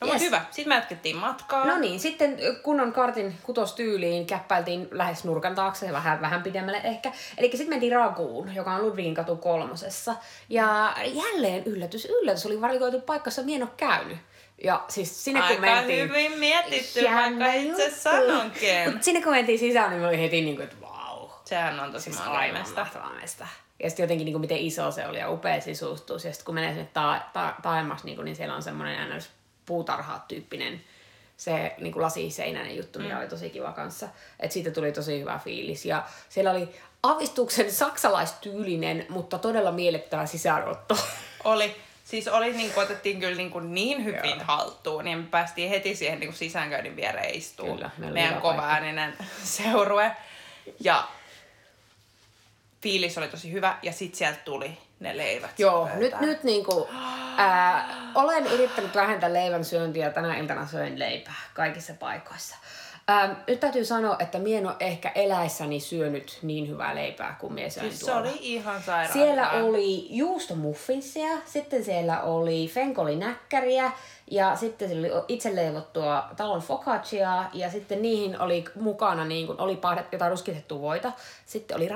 No 0.00 0.12
Yes. 0.12 0.22
hyvä. 0.22 0.44
Sitten 0.50 0.68
me 0.68 0.74
jatkettiin 0.74 1.16
matkaa. 1.16 1.64
No 1.64 1.78
niin, 1.78 2.00
sitten 2.00 2.38
kunnon 2.62 2.92
kartin 2.92 3.38
kutostyyliin 3.42 4.26
käppäiltiin 4.26 4.88
lähes 4.90 5.24
nurkan 5.24 5.54
taakse, 5.54 5.92
vähän, 5.92 6.20
vähän 6.20 6.42
pidemmälle 6.42 6.80
ehkä. 6.84 7.12
Eli 7.38 7.50
sitten 7.50 7.68
mentiin 7.68 7.92
Raguun, 7.92 8.54
joka 8.54 8.72
on 8.74 8.82
Ludwigin 8.82 9.14
katu 9.14 9.36
kolmosessa. 9.36 10.14
Ja 10.48 10.94
jälleen 11.06 11.64
yllätys, 11.64 12.04
yllätys 12.04 12.46
oli 12.46 12.60
valikoitu 12.60 13.00
paikka, 13.00 13.28
jossa 13.28 13.42
en 13.54 13.62
ole 13.62 13.70
käynyt. 13.76 14.18
Ja 14.64 14.84
siis 14.88 15.24
sinne 15.24 15.40
kun 15.40 15.48
Aika 15.48 15.60
mentiin... 15.60 16.08
hyvin 16.08 16.38
mietitty, 16.38 17.04
vaikka 17.04 17.52
itse 17.52 17.90
sanonkin. 17.90 18.92
Mut 18.92 19.02
sinne 19.02 19.22
kun 19.22 19.32
mentiin 19.32 19.58
sisään, 19.58 19.90
niin 19.90 20.04
oli 20.04 20.20
heti 20.20 20.40
niin 20.40 20.56
kuin, 20.56 20.64
että 20.64 20.76
vau. 20.80 21.28
Sehän 21.44 21.80
on 21.80 21.92
tosi 21.92 22.04
Siis 22.04 22.16
mahtavaa. 22.16 23.10
Ja 23.82 23.90
sitten 23.90 24.04
jotenkin 24.04 24.24
niin 24.24 24.32
kuin, 24.32 24.40
miten 24.40 24.58
iso 24.58 24.90
se 24.90 25.06
oli 25.06 25.18
ja 25.18 25.30
upea 25.30 25.60
sisustus. 25.60 26.24
Ja 26.24 26.32
sitten 26.32 26.44
kun 26.46 26.54
menee 26.54 26.70
sinne 26.70 26.88
ta- 26.92 27.20
ta- 27.32 27.54
taemmas, 27.62 28.04
niin, 28.04 28.16
kuin, 28.16 28.24
niin 28.24 28.36
siellä 28.36 28.54
on 28.54 28.62
semmoinen 28.62 29.16
ns. 29.16 29.30
Puutarha-tyyppinen 29.66 30.80
se 31.36 31.74
niin 31.78 31.92
kuin 31.92 32.02
lasiseinäinen 32.02 32.76
juttu, 32.76 32.98
mikä 32.98 33.14
Mm. 33.14 33.20
oli 33.20 33.28
tosi 33.28 33.50
kiva 33.50 33.72
kanssa. 33.72 34.08
Et 34.40 34.52
siitä 34.52 34.70
tuli 34.70 34.92
tosi 34.92 35.20
hyvä 35.20 35.40
fiilis. 35.44 35.84
Ja 35.84 36.04
siellä 36.28 36.50
oli 36.50 36.68
avistuksen 37.02 37.72
saksalaistyylinen, 37.72 39.06
mutta 39.08 39.38
todella 39.38 39.72
miellyttävä 39.72 40.26
sisäänotto. 40.26 40.98
Oli. 41.44 41.76
Siis 42.04 42.28
oli 42.28 42.52
niin 42.52 42.70
kuin, 42.72 42.84
otettiin 42.84 43.20
kyllä 43.20 43.36
niin, 43.36 43.50
kuin 43.50 43.74
niin 43.74 44.04
hyvin 44.04 44.30
Joo. 44.30 44.44
haltuun, 44.44 45.04
niin 45.04 45.18
me 45.18 45.24
päästiin 45.30 45.70
heti 45.70 45.96
siihen 45.96 46.20
niin 46.20 46.28
kuin 46.28 46.38
sisäänkäynnin 46.38 46.96
viereen 46.96 47.34
istuun. 47.34 47.76
Kyllä, 47.76 47.90
meidän 48.12 48.40
kovaääninen 48.40 49.14
seurue. 49.44 50.16
Ja 50.80 51.08
fiilis 52.82 53.18
oli 53.18 53.28
tosi 53.28 53.52
hyvä 53.52 53.78
ja 53.82 53.92
sitten 53.92 54.18
sieltä 54.18 54.38
tuli 54.44 54.78
ne 55.00 55.16
leivät. 55.16 55.58
Joo, 55.58 55.86
pöytään. 55.86 56.00
nyt, 56.00 56.20
nyt 56.20 56.44
niinku, 56.44 56.88
ää, 57.36 57.94
olen 58.14 58.46
yrittänyt 58.46 58.94
vähentää 58.94 59.32
leivän 59.32 59.64
syöntiä. 59.64 60.10
Tänä 60.10 60.36
iltana 60.36 60.66
söin 60.66 60.98
leipää 60.98 61.34
kaikissa 61.54 61.94
paikoissa. 61.94 62.56
Ää, 63.08 63.44
nyt 63.48 63.60
täytyy 63.60 63.84
sanoa, 63.84 64.16
että 64.18 64.38
mie 64.38 64.58
en 64.58 64.66
ole 64.66 64.74
ehkä 64.80 65.08
eläissäni 65.14 65.80
syönyt 65.80 66.38
niin 66.42 66.68
hyvää 66.68 66.94
leipää 66.94 67.36
kuin 67.40 67.52
mie 67.52 67.70
söin 67.70 67.86
Siis 67.88 68.00
se 68.00 68.06
tuolla. 68.06 68.20
oli 68.20 68.38
ihan 68.40 68.82
sairaan 68.82 69.12
Siellä 69.12 69.48
hyvää. 69.48 69.64
oli 69.64 70.06
juustomuffinsia, 70.16 71.28
sitten 71.44 71.84
siellä 71.84 72.22
oli 72.22 72.68
fenkolinäkkäriä 72.74 73.92
ja 74.30 74.56
sitten 74.56 74.88
siellä 74.88 75.14
oli 75.16 75.24
itse 75.28 75.54
leivottua 75.56 76.24
talon 76.36 76.60
focacciaa 76.60 77.50
ja 77.52 77.70
sitten 77.70 78.02
niihin 78.02 78.40
oli 78.40 78.64
mukana 78.74 79.24
niin 79.24 79.46
kuin, 79.46 79.60
oli 79.60 79.76
pahdet, 79.76 80.12
jotain 80.12 80.30
ruskitettua 80.30 80.80
voita. 80.80 81.12
Sitten 81.46 81.76
oli 81.76 81.88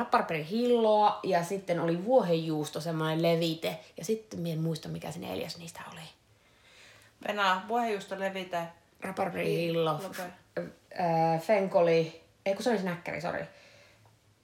hilloa 0.51 1.21
ja 1.23 1.45
sitten 1.45 1.81
oli 1.81 2.05
vuohenjuusto, 2.05 2.81
semmoinen 2.81 3.23
levite 3.23 3.79
ja 3.97 4.05
sitten 4.05 4.41
mie 4.41 4.53
en 4.53 4.61
muista 4.61 4.89
mikä 4.89 5.11
se 5.13 5.19
neljäs 5.19 5.59
niistä 5.59 5.81
oli. 5.93 6.01
Venä, 7.29 7.61
puheenjuusto 7.69 8.19
levite. 8.19 8.63
Raparperihillo, 9.01 9.93
Lope. 9.93 10.23
F- 10.95 11.43
fenkoli, 11.43 12.21
ei 12.47 12.55
kun 12.55 12.63
se 12.63 12.71
oli 12.71 12.79
snäkkäri, 12.79 13.21
sori. 13.21 13.41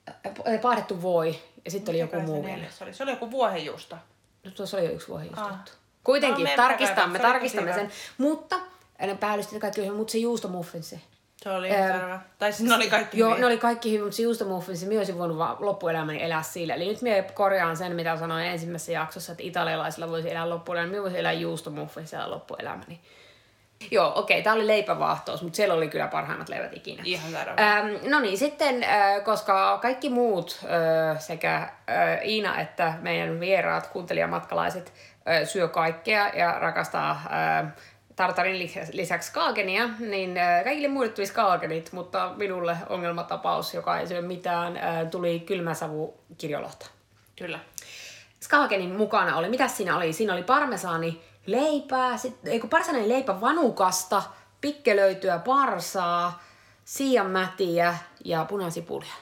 Ä, 0.08 0.58
Paahdettu 0.62 1.02
voi 1.02 1.38
ja 1.64 1.70
sitten 1.70 1.92
oli 1.92 1.98
joku 1.98 2.16
Mikäköhän 2.16 2.26
se 2.26 2.32
muu 2.32 2.44
vielä. 2.44 2.56
neljäs 2.56 2.82
oli? 2.82 2.94
Se 2.94 3.02
oli 3.02 3.10
joku 3.10 3.30
vuohenjuusto. 3.30 3.96
No 4.44 4.50
tuossa 4.50 4.76
oli 4.76 4.86
jo 4.86 4.92
yksi 4.92 5.08
vuohi 5.08 5.26
just 5.26 5.38
Ah. 5.38 5.58
Kuitenkin, 6.04 6.44
No, 6.44 6.50
me 6.50 6.56
tarkistamme, 6.56 7.18
se 7.18 7.24
oli 7.24 7.32
tarkistamme 7.32 7.72
sen. 7.72 7.90
Mutta 8.18 8.56
ne 9.00 9.14
päällysteet 9.14 9.60
kaikki 9.60 9.80
hyvin, 9.80 9.94
mutta 9.96 10.12
se 10.12 10.18
juustomuffinsi. 10.18 11.00
Se 11.42 11.50
oli 11.50 11.68
selvä. 11.70 12.20
Tai 12.38 12.52
siis 12.52 12.68
ne 12.68 12.74
oli 12.74 12.90
kaikki 12.90 13.18
Joo, 13.18 13.28
hyviä. 13.30 13.40
ne 13.40 13.46
oli 13.46 13.58
kaikki 13.58 13.90
hyvin, 13.90 14.02
mutta 14.04 14.16
se 14.16 14.22
juustomuffinsi, 14.22 14.86
minä 14.86 15.00
olisin 15.00 15.18
voinut 15.18 15.38
vaan 15.38 15.56
loppuelämäni 15.60 16.22
elää 16.22 16.42
sillä. 16.42 16.74
Eli 16.74 16.86
nyt 16.86 17.02
minä 17.02 17.22
korjaan 17.22 17.76
sen, 17.76 17.92
mitä 17.96 18.16
sanoin 18.16 18.46
ensimmäisessä 18.46 18.92
jaksossa, 18.92 19.32
että 19.32 19.44
italialaisilla 19.44 20.08
voisi 20.08 20.30
elää 20.30 20.48
loppuelämä. 20.50 20.86
Minä 20.86 21.02
voisin 21.02 21.18
elää 21.20 21.32
juustomuffinsilla 21.32 22.30
loppuelämäni. 22.30 23.00
Joo, 23.90 24.12
okei, 24.14 24.42
tämä 24.42 24.56
oli 24.56 24.66
leipävaahtous, 24.66 25.42
mutta 25.42 25.56
siellä 25.56 25.74
oli 25.74 25.88
kyllä 25.88 26.06
parhaimmat 26.06 26.48
leivät 26.48 26.76
ikinä. 26.76 27.02
Ihan. 27.06 27.34
Ähm, 27.60 27.86
no 28.10 28.20
niin, 28.20 28.38
sitten 28.38 28.84
äh, 28.84 29.24
koska 29.24 29.78
kaikki 29.82 30.10
muut 30.10 30.60
äh, 30.64 31.20
sekä 31.20 31.56
äh, 31.56 31.68
Iina 32.24 32.60
että 32.60 32.94
meidän 33.00 33.40
vieraat 33.40 33.86
kuuntelijamatkalaiset 33.86 34.92
äh, 35.28 35.48
syö 35.48 35.68
kaikkea 35.68 36.28
ja 36.28 36.58
rakastaa 36.58 37.10
äh, 37.10 37.72
tartarin 38.16 38.70
lisäksi- 38.92 39.26
skaagenia, 39.26 39.88
niin 39.98 40.38
äh, 40.38 40.64
kaikille 40.64 40.88
muille 40.88 41.12
tuli 41.12 41.26
skaagenit, 41.26 41.92
mutta 41.92 42.32
minulle 42.36 42.76
ongelmatapaus, 42.88 43.74
joka 43.74 43.98
ei 43.98 44.06
syö 44.06 44.22
mitään, 44.22 44.76
äh, 44.76 45.06
tuli 45.10 45.40
kylmäsavu 45.40 46.20
kirjolohta. 46.38 46.86
Kyllä. 47.36 47.58
Skaagenin 48.40 48.96
mukana 48.96 49.36
oli, 49.36 49.48
mitä 49.48 49.68
siinä 49.68 49.96
oli? 49.96 50.12
Siinä 50.12 50.32
oli 50.32 50.42
parmesaani 50.42 51.20
leipää, 51.46 52.16
sit, 52.16 52.46
ei 52.46 52.60
kun 52.60 52.70
parmesaani 52.70 53.08
leipä 53.08 53.40
vanukasta, 53.40 54.22
pikkelöityä 54.60 55.38
parsaa, 55.38 56.42
siianmätiä 56.84 57.98
ja 58.24 58.44
punasipulia. 58.44 59.14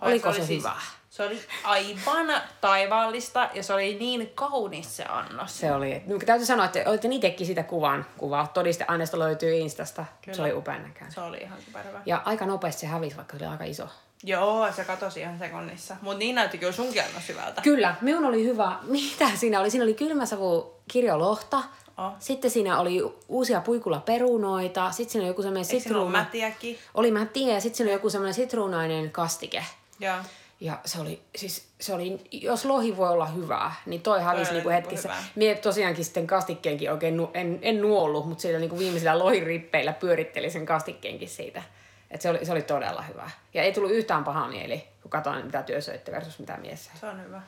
Oliko 0.00 0.28
oli 0.28 0.36
se, 0.36 0.46
siis- 0.46 0.62
hyvä? 0.64 0.76
Se 1.16 1.22
oli 1.22 1.40
aivan 1.64 2.42
taivaallista 2.60 3.50
ja 3.54 3.62
se 3.62 3.74
oli 3.74 3.94
niin 3.94 4.32
kaunis 4.34 4.96
se 4.96 5.04
annos. 5.04 5.58
Se 5.58 5.72
oli. 5.72 6.02
No, 6.06 6.18
täytyy 6.26 6.46
sanoa, 6.46 6.64
että 6.64 6.82
olette 6.86 7.08
itsekin 7.10 7.46
sitä 7.46 7.62
kuvan. 7.62 8.06
Kuva. 8.18 8.46
Todisteaineisto 8.54 9.18
löytyy 9.18 9.56
Instasta. 9.56 10.04
Kyllä. 10.22 10.36
Se 10.36 10.42
oli 10.42 10.52
upean 10.52 10.82
näköinen. 10.82 11.12
Se 11.12 11.20
oli 11.20 11.36
ihan 11.36 11.58
superhyvä. 11.64 12.00
Ja 12.06 12.22
aika 12.24 12.46
nopeasti 12.46 12.80
se 12.80 12.86
hävisi, 12.86 13.16
vaikka 13.16 13.38
se 13.38 13.44
oli 13.44 13.52
aika 13.52 13.64
iso. 13.64 13.88
Joo, 14.22 14.72
se 14.72 14.84
katosi 14.84 15.20
ihan 15.20 15.38
sekunnissa. 15.38 15.96
Mutta 16.00 16.18
niin 16.18 16.34
näytti 16.34 16.58
kyllä 16.58 16.72
sunkin 16.72 17.04
annos 17.04 17.28
hyvältä. 17.28 17.62
Kyllä, 17.62 17.94
minun 18.00 18.24
oli 18.24 18.44
hyvä. 18.44 18.76
Mitä 18.82 19.28
siinä 19.34 19.60
oli? 19.60 19.70
Siinä 19.70 19.84
oli 19.84 19.94
kylmäsavu 19.94 20.74
kirjolohta. 20.88 21.56
Oh. 21.98 22.12
Sitten 22.18 22.50
siinä 22.50 22.78
oli 22.78 23.02
uusia 23.28 23.60
puikulaperunoita. 23.60 24.90
Sitten 24.90 25.12
siinä 25.12 25.22
oli 25.22 25.30
joku 25.30 25.42
semmoinen 25.42 25.64
sitruuna. 25.64 26.10
mätiäkin? 26.10 26.78
Oli 26.94 27.10
mä 27.10 27.26
tiedän. 27.26 27.54
Ja 27.54 27.60
sitten 27.60 27.76
siinä 27.76 27.88
oli 27.88 27.96
joku 27.96 28.10
semmoinen 28.10 28.34
sitruunainen 28.34 29.10
kastike. 29.10 29.64
Joo. 30.00 30.16
Ja 30.60 30.78
se 30.84 31.00
oli, 31.00 31.22
siis 31.36 31.68
se 31.80 31.94
oli, 31.94 32.20
jos 32.32 32.64
lohi 32.64 32.96
voi 32.96 33.08
olla 33.08 33.26
hyvää, 33.26 33.74
niin 33.86 34.02
toi 34.02 34.22
hävisi 34.22 34.52
niinku 34.52 34.68
niinku 34.68 34.88
hetkessä. 34.90 35.10
Mie 35.34 35.54
tosiaankin 35.54 36.04
sitten 36.04 36.26
kastikkeenkin 36.26 36.92
oikein, 36.92 37.16
nu, 37.16 37.30
en, 37.34 37.58
en 37.62 37.80
nuollut, 37.82 38.28
mutta 38.28 38.42
siellä 38.42 38.58
niinku 38.60 38.78
viimeisillä 38.78 39.18
lohirippeillä 39.18 39.92
pyöritteli 39.92 40.50
sen 40.50 40.66
kastikkeenkin 40.66 41.28
siitä. 41.28 41.62
Et 42.10 42.20
se, 42.20 42.30
oli, 42.30 42.44
se 42.44 42.52
oli 42.52 42.62
todella 42.62 43.02
hyvä. 43.02 43.30
Ja 43.54 43.62
ei 43.62 43.72
tullut 43.72 43.90
yhtään 43.90 44.24
paha 44.24 44.48
mieli, 44.48 44.84
kun 45.02 45.10
katsoin 45.10 45.46
mitä 45.46 45.62
työ 45.62 45.80
söitte 45.80 46.12
versus 46.12 46.38
mitä 46.38 46.56
mies. 46.56 46.90
Se 47.00 47.06
on 47.06 47.22
hyvä. 47.24 47.42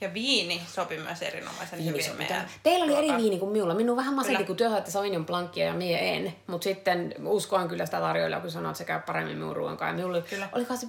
Ja 0.00 0.14
viini 0.14 0.62
sopi 0.68 0.98
myös 0.98 1.22
erinomaisen 1.22 1.78
Viini 1.78 2.04
hyvin 2.04 2.16
meidän. 2.16 2.48
Teillä 2.62 2.84
oli 2.84 3.08
eri 3.08 3.16
viini 3.16 3.38
kuin 3.38 3.52
minulla. 3.52 3.74
Minun 3.74 3.96
vähän 3.96 4.14
masentti, 4.14 4.44
kun 4.44 4.56
työ 4.56 4.68
saitte 4.70 4.90
Sauvignon 4.90 5.26
Blancia 5.26 5.64
ja 5.66 5.74
mie 5.74 6.16
en. 6.16 6.34
Mutta 6.46 6.64
sitten 6.64 7.14
uskoin 7.26 7.68
kyllä 7.68 7.86
sitä 7.86 8.00
tarjoilla, 8.00 8.40
kun 8.40 8.50
sanoit, 8.50 8.70
että 8.70 8.78
se 8.78 8.84
käy 8.84 9.00
paremmin 9.06 9.36
minun 9.38 9.56
ruoan 9.56 9.76
kanssa. 9.76 9.90
Ja 9.90 9.96
Minulla, 9.96 10.16
oli- 10.18 10.24
Kyllä. 10.30 10.48
oliko, 10.52 10.76
se, 10.76 10.86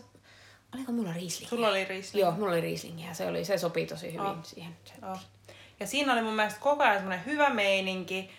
oliko 0.76 0.92
minulla 0.92 1.14
Riesling? 1.14 1.50
Sulla 1.50 1.68
oli 1.68 1.86
Riesling. 1.86 2.22
Joo, 2.22 2.32
mulla 2.32 2.52
oli 2.52 2.62
Riesling 2.62 3.08
ja 3.08 3.14
se, 3.14 3.28
oli, 3.28 3.46
se 3.46 3.58
sopii 3.58 3.86
tosi 3.86 4.08
hyvin 4.08 4.22
Oh. 4.22 4.36
siihen. 4.44 4.76
Joo. 5.02 5.18
Ja 5.80 5.88
siinä 5.88 6.14
oli 6.14 6.22
mun 6.22 6.34
mielestä 6.36 6.60
koko 6.60 6.84
ajan 6.84 6.96
semmoinen 6.96 7.26
hyvä 7.26 7.50
meininki. 7.50 8.30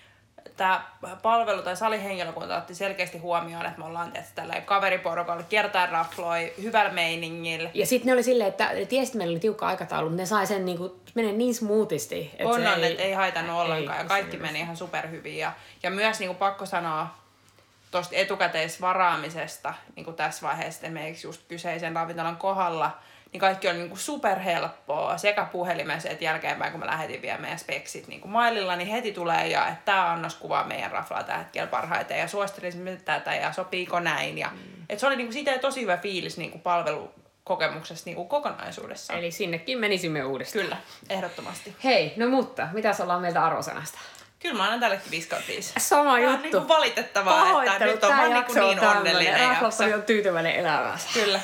Tämä 0.57 0.85
palvelu- 1.23 1.63
tai 1.63 1.77
salihenkilökunta 1.77 2.57
otti 2.57 2.75
selkeästi 2.75 3.19
huomioon, 3.19 3.67
että 3.67 3.79
me 3.79 3.85
ollaan 3.85 4.13
tietysti 4.13 4.35
tälleen 4.35 4.63
kaveriporukalla, 4.63 5.43
kiertää 5.43 5.87
rafloi, 5.87 6.53
hyvällä 6.63 6.93
meiningillä. 6.93 7.71
Ja 7.75 7.87
sitten 7.87 8.07
ne 8.07 8.13
oli 8.13 8.23
silleen, 8.23 8.49
että 8.49 8.71
tiesi, 8.89 9.09
että 9.09 9.19
meillä 9.19 9.33
oli 9.33 9.41
tiukka 9.41 9.67
aikataulu, 9.67 10.09
mutta 10.09 10.23
ne 10.23 10.27
sai 10.27 10.47
sen 10.47 10.65
niinku, 10.65 11.01
menee 11.15 11.33
niin 11.33 11.55
smoothisti. 11.55 12.31
Että 12.33 12.49
on, 12.49 12.67
on, 12.67 12.85
että 12.85 13.03
ei 13.03 13.13
haitannut 13.13 13.57
ollenkaan 13.61 13.99
ei 13.99 14.05
ja 14.05 14.09
kaikki 14.09 14.37
meni 14.37 14.61
ihan 14.61 14.77
superhyvin. 14.77 15.37
Ja, 15.39 15.53
ja 15.83 15.91
myös 15.91 16.19
niin 16.19 16.29
kuin 16.29 16.39
pakko 16.39 16.67
sanoa 16.67 17.09
tuosta 17.91 18.17
etukäteisvaraamisesta 18.17 19.75
niin 19.97 20.05
kuin 20.05 20.17
tässä 20.17 20.47
vaiheessa 20.47 20.87
esimerkiksi 20.87 21.27
just 21.27 21.43
kyseisen 21.49 21.97
ravintolan 21.97 22.37
kohdalla, 22.37 22.99
niin 23.33 23.41
kaikki 23.41 23.69
oli 23.69 23.79
niin 23.79 23.89
kuin 23.89 23.99
superhelppoa 23.99 25.19
sekä 25.19 25.45
puhelimessa 25.45 26.09
että 26.09 26.25
jälkeenpäin, 26.25 26.73
kun 26.73 26.81
mä 26.81 26.87
lähetin 26.87 27.23
vielä 27.23 27.39
meidän 27.39 27.59
speksit 27.59 28.09
niin 28.09 28.21
kuin 28.21 28.33
maililla, 28.33 28.77
niin 28.77 28.89
heti 28.89 29.13
tulee 29.13 29.49
ja 29.49 29.69
että 29.69 29.85
tämä 29.85 30.13
annos 30.13 30.35
kuvaa 30.35 30.65
meidän 30.65 30.91
raflaa 30.91 31.23
tällä 31.23 31.39
hetkellä 31.39 31.67
parhaiten 31.67 32.19
ja 32.19 32.29
suosittelisimme 32.29 32.97
tätä 33.05 33.35
ja 33.35 33.53
sopiiko 33.53 34.01
näin. 34.01 34.39
Ja, 34.39 34.49
mm. 34.49 34.59
et 34.89 34.99
se 34.99 35.07
oli 35.07 35.17
niin 35.17 35.27
kuin 35.27 35.35
siitä 35.35 35.59
tosi 35.59 35.83
hyvä 35.83 35.97
fiilis 35.97 36.39
niin 36.39 36.51
kuin 36.51 36.63
palvelukokemuksesta 36.63 38.07
niin 38.07 38.17
kuin 38.17 38.29
kokonaisuudessaan. 38.29 39.19
Eli 39.19 39.31
sinnekin 39.31 39.79
menisimme 39.79 40.25
uudestaan. 40.25 40.65
Kyllä, 40.65 40.77
ehdottomasti. 41.11 41.77
Hei, 41.85 42.13
no 42.17 42.29
mutta, 42.29 42.69
mitäs 42.73 43.01
ollaan 43.01 43.21
mieltä 43.21 43.45
arvosanasta? 43.45 43.99
Kyllä 44.39 44.55
mä 44.55 44.65
annan 44.65 44.81
tällekin 44.81 45.11
5 45.11 45.29
kautta 45.29 45.49
5. 45.49 45.73
Sama 45.79 46.13
on 46.13 46.23
juttu. 46.23 46.43
niinku 46.43 46.69
valitettavaa, 46.69 47.65
että 47.65 47.85
nyt 47.85 48.05
on 48.05 48.17
vaan 48.17 48.33
niinku 48.33 48.53
niin 48.53 48.81
onnellinen 48.81 49.43
jakso. 49.43 49.65
Raflapoli 49.65 49.95
on 49.95 50.03
tyytyväinen 50.03 50.55
elämäänsä. 50.57 51.09
Kyllä, 51.15 51.41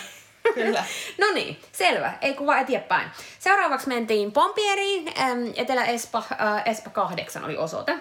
kyllä. 0.54 0.84
No 1.20 1.26
niin, 1.34 1.60
selvä. 1.72 2.12
Ei 2.20 2.34
kuva 2.34 2.58
eteenpäin. 2.58 3.10
Seuraavaksi 3.38 3.88
mentiin 3.88 4.32
Pompieriin. 4.32 5.12
Etelä-Espa, 5.56 6.18
äh, 6.18 6.62
Espa 6.66 6.90
8 6.90 7.44
oli 7.44 7.56
osoite. 7.56 7.98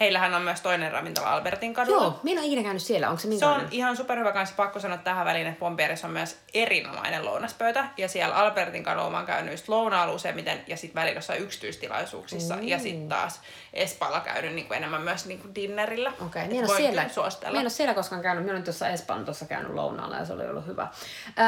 Heillähän 0.00 0.34
on 0.34 0.42
myös 0.42 0.60
toinen 0.60 0.92
ravintola 0.92 1.32
Albertin 1.32 1.74
kadulla. 1.74 2.02
Joo, 2.02 2.20
minä 2.22 2.40
en 2.40 2.46
ikinä 2.46 2.62
käynyt 2.62 2.82
siellä. 2.82 3.08
Onko 3.08 3.18
se 3.18 3.22
Se 3.22 3.28
minkälainen? 3.28 3.66
on 3.66 3.72
ihan 3.72 3.96
superhyvä 3.96 4.32
kanssa 4.32 4.54
pakko 4.56 4.80
sanoa 4.80 4.96
tähän 4.98 5.26
väliin, 5.26 5.46
että 5.46 5.60
Pompierissa 5.60 6.06
on 6.06 6.12
myös 6.12 6.36
erinomainen 6.54 7.24
lounaspöytä. 7.24 7.88
Ja 7.96 8.08
siellä 8.08 8.34
Albertin 8.36 8.84
kadulla 8.84 9.10
mä 9.10 9.16
oon 9.16 9.26
käynyt 9.26 9.52
just 9.52 9.68
lounaalla 9.68 10.14
useimmiten 10.14 10.60
ja 10.66 10.76
sitten 10.76 11.00
välillä 11.02 11.18
jossain 11.18 11.42
yksityistilaisuuksissa. 11.42 12.56
Ja 12.60 12.78
sitten 12.78 13.08
taas 13.08 13.40
Espalla 13.72 14.20
käynyt 14.20 14.54
niin 14.54 14.66
kuin 14.66 14.76
enemmän 14.78 15.02
myös 15.02 15.26
niin 15.26 15.38
kuin 15.40 15.54
dinnerillä. 15.54 16.12
Okei, 16.26 16.42
Et 16.42 16.48
minä 16.48 16.58
en 16.58 16.64
ole 16.64 16.68
voin 16.68 16.82
siellä, 16.82 17.02
kyllä 17.02 17.14
suositella. 17.14 17.50
minä 17.52 17.60
en 17.60 17.64
ole 17.64 17.70
siellä 17.70 17.94
koskaan 17.94 18.22
käynyt. 18.22 18.44
Minä 18.44 18.52
olin 18.52 18.64
tuossa 18.64 18.88
Espan 18.88 19.24
tuossa 19.24 19.44
käynyt 19.46 19.74
lounaalla 19.74 20.16
ja 20.16 20.24
se 20.24 20.32
oli 20.32 20.46
ollut 20.48 20.66
hyvä. 20.66 20.88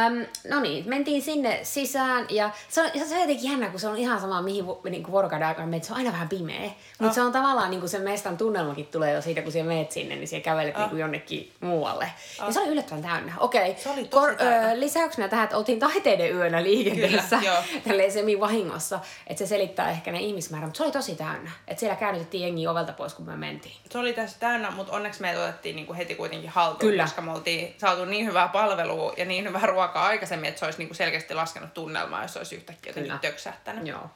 Öm, 0.07 0.27
no 0.49 0.61
niin, 0.61 0.89
mentiin 0.89 1.23
sinne 1.23 1.61
sisään 1.63 2.27
ja 2.31 2.51
se 2.69 2.83
on, 2.83 2.91
se 3.09 3.15
on 3.15 3.21
jotenkin 3.21 3.51
jännä, 3.51 3.69
kun 3.69 3.81
se 3.81 3.89
on 3.89 3.97
ihan 3.97 4.21
sama 4.21 4.43
mihin 4.43 4.65
niin 4.91 5.03
kuin 5.03 5.13
vuorokauden 5.13 5.49
aikaan 5.49 5.69
menet. 5.69 5.85
Se 5.85 5.93
on 5.93 5.99
aina 5.99 6.13
vähän 6.13 6.29
pimeä, 6.29 6.61
mutta 6.63 7.07
Oh. 7.07 7.13
se 7.15 7.23
on 7.23 7.33
tavallaan 7.33 7.71
niin 7.71 7.81
kuin 7.81 7.91
se 7.91 7.99
mestan 7.99 8.37
tunnelmakin 8.45 8.87
tulee 8.87 9.13
jo 9.13 9.23
siitä, 9.23 9.43
kun 9.43 9.53
siellä 9.53 9.69
menet 9.69 9.93
sinne, 9.93 10.15
niin 10.17 10.29
siellä 10.29 10.45
kävelet 10.45 10.77
niin 10.79 10.89
kuin 10.91 11.01
jonnekin 11.01 11.53
muualle. 11.61 12.13
Ja 12.39 12.53
se 12.53 12.61
oli 12.61 12.69
yllättävän 12.69 13.03
täynnä. 13.03 13.33
Okei, 13.39 13.71
Oh. 13.71 13.79
Se 13.79 13.91
oli 13.91 14.05
tosi 14.05 14.37
täynnä. 14.37 14.73
ö, 14.73 14.81
lisäyksenä 14.81 15.29
tähän, 15.29 15.45
että 15.45 15.57
oltiin 15.57 15.79
taiteiden 15.79 16.37
yönä 16.37 16.63
liikenteessä. 16.63 17.39
Kyllä. 17.39 17.63
Tälleen 17.89 18.13
semi 18.13 18.41
vahingossa, 18.41 19.01
että 19.27 19.39
se 19.39 19.47
selittää 19.47 19.91
ehkä 19.91 20.13
ne 20.13 20.19
ihmismäärät, 20.21 20.67
mutta 20.67 20.79
se 20.79 20.85
oli 20.85 20.93
tosi 20.93 21.15
täynnä. 21.17 21.51
Että 21.69 21.81
siellä 21.81 21.97
käännytettiin 21.97 22.43
jengi 22.43 22.67
ovelta 22.67 22.93
pois, 22.93 23.15
kun 23.15 23.27
me 23.27 23.37
mentiin. 23.37 23.75
Se 23.91 23.99
oli 23.99 24.13
tässä 24.13 24.41
täynnä, 24.41 24.71
mutta 24.71 24.93
onneksi 24.93 25.21
meitä 25.21 25.43
otettiin 25.43 25.77
niinku 25.77 25.95
heti 25.95 26.15
kuitenkin 26.15 26.51
haltuun, 26.51 26.91
Kyllä. 26.91 27.03
koska 27.03 27.23
me 27.23 27.33
oltiin 27.33 27.75
saatu 27.79 28.05
niin 28.05 28.27
hyvää 28.27 28.49
palvelua 28.49 29.13
ja 29.17 29.25
niin 29.25 29.45
hyvää 29.49 29.67
ruokaa 29.67 30.07
aikaisemmin, 30.07 30.49
että 30.49 30.59
se 30.59 30.65
olisi 30.65 30.79
niinku 30.79 30.95
selkeästi 30.95 31.35
laskenut 31.35 31.75
tunnelmaa, 31.75 32.23
jos 32.23 32.33
se 32.33 32.39
olisi 32.39 32.57
yhtäkkiä 32.57 32.91
jotenkin 32.91 33.19
töksähtänyt. 33.19 33.87
Joo. 33.87 34.11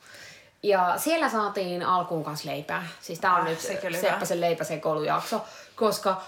Ja 0.63 0.95
siellä 0.97 1.29
saatiin 1.29 1.83
alkuun 1.83 2.25
kanssa 2.25 2.49
leipää. 2.49 2.87
Siis 3.01 3.21
tää 3.21 3.35
on 3.35 3.41
Ah, 3.41 3.47
nyt 3.47 3.59
oli 3.87 3.97
Seppäsen 3.97 4.41
leipäsekoilujakso, 4.41 5.45
koska 5.77 6.23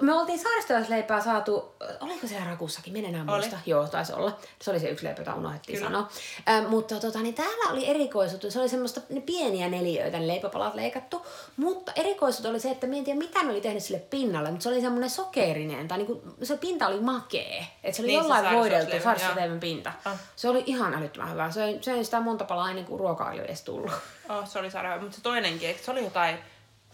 me 0.00 0.14
oltiin 0.14 0.38
saaristolaisleipää 0.38 1.20
saatu, 1.20 1.74
oliko 2.00 2.26
se 2.26 2.44
rakussakin, 2.44 2.92
minä 2.92 3.08
enää 3.08 3.22
Oli. 3.22 3.30
muista. 3.30 3.56
Joo, 3.66 3.88
taisi 3.88 4.12
olla. 4.12 4.38
Se 4.62 4.70
oli 4.70 4.80
se 4.80 4.88
yksi 4.88 5.04
leipä, 5.04 5.20
jota 5.20 5.34
unohdettiin 5.34 5.78
Kyllä. 5.78 5.90
sanoa. 5.90 6.08
Ä, 6.48 6.68
mutta 6.68 7.00
tota, 7.00 7.18
niin 7.18 7.34
täällä 7.34 7.72
oli 7.72 7.88
erikoisuttu, 7.88 8.50
se 8.50 8.60
oli 8.60 8.68
semmoista 8.68 9.00
ne 9.08 9.20
pieniä 9.20 9.68
neliöitä, 9.68 10.18
ne 10.18 10.26
leipäpalat 10.26 10.74
leikattu. 10.74 11.26
Mutta 11.56 11.92
erikoisut 11.96 12.46
oli 12.46 12.60
se, 12.60 12.70
että 12.70 12.86
mä 12.86 12.96
en 12.96 13.04
tiedä 13.04 13.18
mitä 13.18 13.42
ne 13.42 13.50
oli 13.50 13.60
tehnyt 13.60 13.82
sille 13.82 14.00
pinnalle, 14.00 14.50
mutta 14.50 14.62
se 14.62 14.68
oli 14.68 14.80
semmoinen 14.80 15.10
sokerinen, 15.10 15.88
tai 15.88 15.98
niinku, 15.98 16.22
se 16.42 16.56
pinta 16.56 16.86
oli 16.86 17.00
makee. 17.00 17.66
Että 17.82 17.96
se 17.96 18.02
oli 18.02 18.06
Niin, 18.12 18.22
se 18.22 18.28
jollain 18.28 18.56
voideltu 18.56 18.90
saaristolaisleivän 19.02 19.60
pinta. 19.60 19.92
Ah. 20.04 20.18
Se 20.36 20.48
oli 20.48 20.62
ihan 20.66 20.94
älyttömän 20.94 21.30
hyvä. 21.32 21.50
Söin, 21.50 21.82
söin 21.82 22.04
sitä 22.04 22.20
monta 22.20 22.44
palaa 22.44 22.70
ennen 22.70 22.84
kuin 22.84 23.00
ruoka 23.00 23.24
oli 23.30 23.40
edes 23.40 23.62
tullut. 23.62 23.92
Oh, 24.28 24.48
se 24.48 24.58
oli 24.58 24.70
sairaan 24.70 25.00
mutta 25.02 25.16
se 25.16 25.22
toinenkin, 25.22 25.68
eikö 25.68 25.82
se 25.82 25.90
oli 25.90 26.04
jotain 26.04 26.38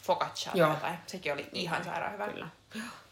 focaccia 0.01 0.53
tai 0.53 0.61
jotain? 0.61 0.99
Sekin 1.07 1.33
oli 1.33 1.49
ihan 1.53 1.85
sairaan 1.85 2.13
hyvä. 2.13 2.29
Kyllä. 2.29 2.49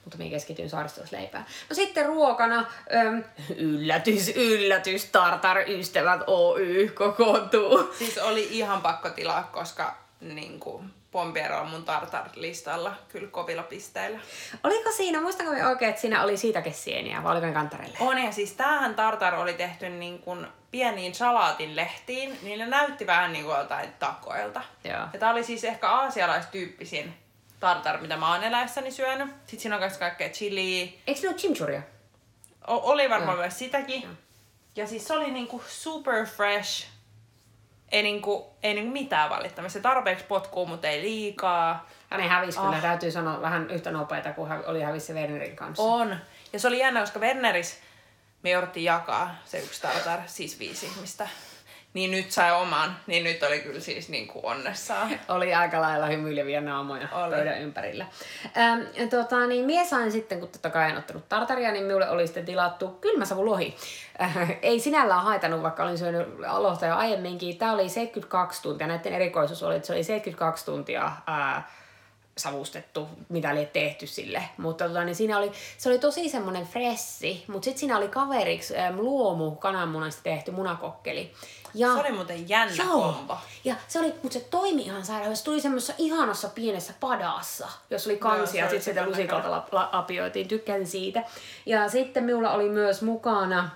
Mutta 0.04 0.18
minä 0.18 0.30
keskityin 0.30 0.70
saaristolaisleipään. 0.70 1.46
No 1.70 1.74
sitten 1.74 2.06
ruokana, 2.06 2.66
öm, 2.94 3.24
yllätys, 3.56 4.28
yllätys, 4.28 5.04
Tartar-ystävät 5.04 6.20
Oy 6.26 6.88
kokoontuu. 6.94 7.94
Siis 7.98 8.18
oli 8.18 8.48
ihan 8.50 8.82
pakko 8.82 9.10
tilaa, 9.10 9.42
koska 9.42 9.96
niin 10.20 10.60
kuin, 10.60 10.90
Pompiero 11.10 11.60
on 11.60 11.66
mun 11.66 11.84
tartar-listalla 11.84 12.92
kyllä 13.08 13.28
kovilla 13.28 13.62
pisteillä. 13.62 14.18
Oliko 14.64 14.92
siinä, 14.92 15.20
muistanko 15.20 15.52
me 15.52 15.66
oikein, 15.66 15.88
että 15.88 16.00
siinä 16.00 16.22
oli 16.22 16.36
siitäkin 16.36 16.74
sieniä, 16.74 17.22
vai 17.22 17.32
oliko 17.32 17.46
ne 17.46 17.52
kantareille? 17.52 17.96
On 18.00 18.18
ja 18.18 18.32
siis 18.32 18.52
tämähän 18.52 18.94
tartar 18.94 19.34
oli 19.34 19.52
tehty 19.52 19.88
niin 19.88 20.18
kuin 20.18 20.46
pieniin 20.70 21.14
salaatin 21.14 21.76
lehtiin, 21.76 22.38
niin 22.42 22.58
ne 22.58 22.66
näytti 22.66 23.06
vähän 23.06 23.32
niin 23.32 23.44
kuin 23.44 23.56
joltain 23.56 23.92
takoilta. 23.98 24.62
Joo. 24.84 25.06
Ja 25.12 25.18
tää 25.18 25.30
oli 25.30 25.44
siis 25.44 25.64
ehkä 25.64 25.90
aasialaistyyppisin 25.90 27.14
tartar, 27.60 28.00
mitä 28.00 28.16
mä 28.16 28.32
oon 28.34 28.44
eläessäni 28.44 28.90
syönyt. 28.90 29.28
Sitten 29.30 29.60
siinä 29.60 29.76
on 29.76 29.80
myös 29.82 29.98
kaikkea 29.98 30.28
chiliä. 30.28 30.88
Eikö 31.06 31.20
ne 31.22 31.28
ole 31.28 31.36
chimchuria? 31.36 31.82
O- 32.68 32.90
oli 32.92 33.10
varmaan 33.10 33.36
Joo. 33.36 33.42
myös 33.42 33.58
sitäkin. 33.58 34.18
Ja 34.76 34.86
siis 34.86 35.08
se 35.08 35.14
oli 35.14 35.30
niinku 35.30 35.62
super 35.68 36.26
fresh. 36.26 36.86
Ei 37.92 38.02
niinku, 38.02 38.54
ei 38.62 38.74
niinku 38.74 38.92
mitään 38.92 39.30
valittamista. 39.30 39.78
Se 39.78 39.82
tarpeeksi 39.82 40.24
potkuu, 40.24 40.66
mutta 40.66 40.88
ei 40.88 41.02
liikaa. 41.02 41.88
Hänen 42.10 42.28
hävisi 42.28 42.58
kyllä, 42.58 42.76
Ah. 42.76 42.82
täytyy 42.82 43.10
sanoa 43.10 43.42
vähän 43.42 43.70
yhtä 43.70 43.90
nopeita 43.90 44.32
kuin 44.32 44.48
hä- 44.48 44.62
oli 44.66 44.82
hävisi 44.82 45.06
se 45.06 45.12
Wernerin 45.12 45.56
kanssa. 45.56 45.82
On. 45.82 46.16
Ja 46.52 46.58
se 46.58 46.68
oli 46.68 46.78
jännä, 46.78 47.00
koska 47.00 47.18
Werneris 47.18 47.78
me 48.42 48.50
jouduttiin 48.50 48.84
jakaa 48.84 49.34
se 49.44 49.58
yksi 49.58 49.82
tartar, 49.82 50.20
siis 50.26 50.58
viisi 50.58 50.86
ihmistä. 50.86 51.28
Niin 51.96 52.10
nyt 52.10 52.32
sai 52.32 52.52
oman, 52.52 52.96
niin 53.06 53.24
nyt 53.24 53.42
oli 53.42 53.58
kyllä 53.58 53.80
siis 53.80 54.08
niin 54.08 54.26
kuin 54.26 54.44
onnessaan. 54.44 55.10
Oli 55.28 55.54
aika 55.54 55.80
lailla 55.80 56.06
hymyileviä 56.06 56.60
naamoja 56.60 57.08
Oli. 57.12 57.34
pöydän 57.34 57.60
ympärillä. 57.60 58.06
Ähm, 58.56 58.80
tota, 59.10 59.46
niin 59.46 59.64
mie 59.64 59.84
sain 59.84 60.12
sitten, 60.12 60.40
kun 60.40 60.48
totta 60.48 60.70
kai 60.70 60.90
en 60.90 60.98
ottanut 60.98 61.28
tartaria, 61.28 61.72
niin 61.72 61.84
minulle 61.84 62.10
oli 62.10 62.26
sitten 62.26 62.44
tilattu 62.44 62.88
kylmäsavulohi. 62.88 63.76
Äh, 64.22 64.56
ei 64.62 64.80
sinällään 64.80 65.22
haitanut, 65.22 65.62
vaikka 65.62 65.84
olin 65.84 65.98
syönyt 65.98 66.28
lohta 66.58 66.86
jo 66.86 66.94
aiemminkin. 66.94 67.58
Tämä 67.58 67.72
oli 67.72 67.88
72 67.88 68.62
tuntia. 68.62 68.86
Näiden 68.86 69.12
erikoisuus 69.12 69.62
oli, 69.62 69.76
että 69.76 69.86
se 69.86 69.92
oli 69.92 70.04
72 70.04 70.64
tuntia 70.64 71.12
ää, 71.26 71.70
savustettu, 72.38 73.08
mitä 73.28 73.50
oli 73.50 73.66
tehty 73.66 74.06
sille. 74.06 74.42
Mutta 74.58 74.88
tota, 74.88 75.04
niin 75.04 75.16
siinä 75.16 75.38
oli, 75.38 75.52
se 75.78 75.88
oli 75.88 75.98
tosi 75.98 76.28
semmoinen 76.28 76.66
fressi, 76.66 77.44
mutta 77.48 77.64
sitten 77.64 77.80
siinä 77.80 77.96
oli 77.96 78.08
kaveriksi 78.08 78.78
äm, 78.78 78.96
luomu 78.96 79.50
kananmunasta 79.50 80.22
tehty 80.22 80.50
munakokkeli. 80.50 81.32
Ja, 81.74 81.94
Se 81.94 82.00
oli 82.00 82.12
muuten 82.12 82.48
jännä 82.48 82.84
Joo. 82.84 83.12
kombo. 83.12 83.38
Ja 83.64 83.74
se 83.88 83.98
oli, 83.98 84.14
mutta 84.22 84.38
se 84.38 84.40
toimi 84.40 84.82
ihan 84.82 85.04
sairaan. 85.04 85.36
Se 85.36 85.44
tuli 85.44 85.60
semmoisessa 85.60 85.94
ihanassa 85.98 86.48
pienessä 86.48 86.94
padassa, 87.00 87.68
jos 87.90 88.06
oli 88.06 88.16
kansia, 88.16 88.64
oli 88.64 88.70
sitten 88.70 88.94
sitä 88.94 89.06
lusikalta 89.06 89.50
la, 89.50 89.68
la, 89.72 89.88
apioitiin. 89.92 90.48
Tykkään 90.48 90.86
siitä. 90.86 91.22
Ja 91.66 91.88
sitten 91.88 92.24
minulla 92.24 92.50
oli 92.52 92.68
myös 92.68 93.02
mukana, 93.02 93.70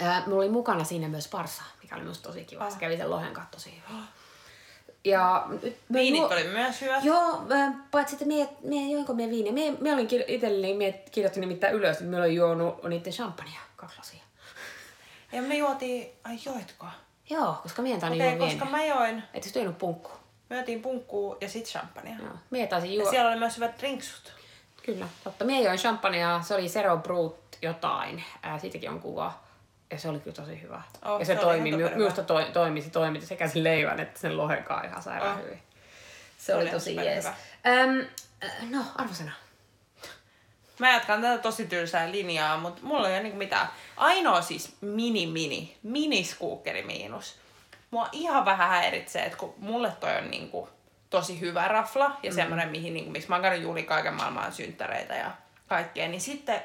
ää, 0.00 0.20
minulla 0.20 0.42
oli 0.42 0.50
mukana 0.50 0.84
siinä 0.84 1.08
myös 1.08 1.28
parsa, 1.28 1.62
mikä 1.82 1.96
oli 1.96 2.04
musta 2.04 2.28
tosi 2.28 2.44
kiva. 2.44 2.70
Se 2.70 2.78
kävi 2.78 2.96
sen 2.96 3.10
lohen 3.10 3.32
kanssa 3.32 3.50
tosi 3.52 3.82
hyvin. 3.88 4.02
Ja 5.06 5.46
me 5.88 5.98
Viinit 5.98 6.20
juo- 6.22 6.32
oli 6.32 6.44
myös 6.44 6.80
hyvät. 6.80 7.04
Joo, 7.04 7.42
äh, 7.52 7.72
paitsi 7.90 8.14
että 8.14 8.24
mie, 8.26 8.48
mie 8.62 8.92
joinko 8.92 9.14
mie 9.14 9.28
viiniä. 9.30 9.52
Mie, 9.52 9.70
mie 9.80 9.94
olin 9.94 10.06
kir- 10.06 10.24
itselleni, 10.26 10.74
mie 10.74 10.92
kirjoitin 11.10 11.40
nimittäin 11.40 11.74
ylös, 11.74 11.96
että 11.96 12.04
mie 12.10 12.20
olin 12.20 12.34
juonut 12.34 12.82
niiden 12.82 13.12
champagnea, 13.12 13.60
kaksi 13.76 13.98
lasia. 13.98 14.20
Ja 15.32 15.42
me 15.42 15.56
juotiin, 15.56 16.10
ai 16.24 16.38
joitko? 16.46 16.86
Joo, 17.30 17.54
koska 17.62 17.82
mie 17.82 17.94
en 17.94 18.00
tainnut 18.00 18.20
juoda 18.20 18.36
koska 18.36 18.64
viiniä. 18.64 18.70
mä 18.70 18.84
join, 18.84 19.22
Eikö 19.34 19.48
se 19.48 19.58
juonut 19.58 19.78
punkku? 19.78 20.10
me 20.50 20.56
juotiin 20.56 20.82
punkkuu 20.82 21.36
ja 21.40 21.48
sit 21.48 21.64
champagnea. 21.64 22.16
Joo, 22.22 22.32
mie 22.50 22.66
taisin 22.66 22.90
Ja 22.90 22.96
juoda. 22.96 23.10
siellä 23.10 23.30
oli 23.30 23.38
myös 23.38 23.56
hyvät 23.56 23.78
drinksut. 23.78 24.32
Kyllä, 24.82 25.08
totta. 25.24 25.44
Mie 25.44 25.60
join 25.62 25.78
champagnea, 25.78 26.42
se 26.42 26.54
oli 26.54 26.68
Zero 26.68 26.96
Brut 26.96 27.36
jotain. 27.62 28.24
Ää, 28.42 28.58
siitäkin 28.58 28.90
on 28.90 29.00
kuva. 29.00 29.32
Ja 29.90 29.98
se 29.98 30.08
oli 30.08 30.20
kyllä 30.20 30.36
tosi 30.36 30.62
hyvä. 30.62 30.82
Oh, 31.04 31.18
ja 31.18 31.26
se, 31.26 31.34
se 31.34 31.40
toimi, 31.40 31.72
minusta 31.72 32.22
toi, 32.22 32.44
toimi, 32.52 32.82
se 32.82 32.90
toimi 32.90 33.20
sekä 33.20 33.48
sen 33.48 33.64
leivän 33.64 34.00
että 34.00 34.20
sen 34.20 34.36
lohenkaan 34.36 34.84
ihan 34.84 35.02
sairaan 35.02 35.38
Oh. 35.38 35.44
hyvin. 35.44 35.58
Se 36.38 36.44
Se 36.44 36.54
oli 36.54 36.62
oli 36.62 36.70
tosi 36.70 36.96
jees. 36.96 37.26
Öm, 37.26 38.06
äh, 38.44 38.70
no, 38.70 38.84
arvosana. 38.96 39.32
Mä 40.78 40.92
jatkan 40.92 41.22
tätä 41.22 41.42
tosi 41.42 41.66
tylsää 41.66 42.10
linjaa, 42.10 42.56
mutta 42.58 42.80
mulla 42.82 43.08
ei 43.08 43.14
ole 43.14 43.22
niinku 43.22 43.38
mitään. 43.38 43.68
Ainoa 43.96 44.42
siis 44.42 44.76
mini 44.80 45.26
mini, 45.26 45.76
miniskuukkeri 45.82 46.82
miinus. 46.82 47.36
Mua 47.90 48.08
ihan 48.12 48.44
vähän 48.44 48.68
häiritsee, 48.68 49.24
että 49.24 49.38
kun 49.38 49.54
mulle 49.58 49.92
toi 50.00 50.16
on 50.16 50.30
niinku 50.30 50.68
tosi 51.10 51.40
hyvä 51.40 51.68
rafla 51.68 52.16
ja 52.22 52.30
mm. 52.30 52.34
semmoinen, 52.34 52.68
mihin, 52.68 52.94
niinku, 52.94 53.10
missä 53.10 53.28
mä 53.28 53.40
käyn 53.40 53.62
juhli 53.62 53.82
kaiken 53.82 54.14
maailman 54.14 54.52
synttäreitä 54.52 55.14
ja 55.14 55.30
kaikkea, 55.66 56.08
niin 56.08 56.20
sitten 56.20 56.60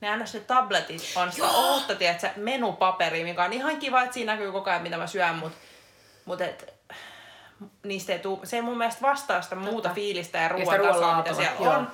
ne 0.00 0.10
aina 0.10 0.24
ne 0.34 0.40
tabletit 0.40 1.12
on 1.16 1.32
sitä 1.32 1.46
ohutta, 1.46 1.94
tiedätkö, 1.94 2.28
menupaperi, 2.36 3.24
mikä 3.24 3.44
on 3.44 3.52
ihan 3.52 3.76
kiva, 3.76 4.02
että 4.02 4.14
siinä 4.14 4.32
näkyy 4.32 4.52
koko 4.52 4.70
ajan, 4.70 4.82
mitä 4.82 4.96
mä 4.96 5.06
syön, 5.06 5.34
mutta 5.34 5.58
mut 6.24 6.40
et, 6.40 6.74
niistä 7.82 8.12
ei 8.12 8.18
tuu, 8.18 8.40
se 8.44 8.56
ei 8.56 8.62
mun 8.62 8.78
mielestä 8.78 9.02
vastaa 9.02 9.42
sitä 9.42 9.54
muuta 9.54 9.90
fiilistä 9.94 10.38
ja 10.38 10.48
ruoan 10.48 10.80
tasoa, 10.80 11.16
mitä 11.16 11.34
siellä 11.34 11.56
joo. 11.60 11.74
on. 11.74 11.88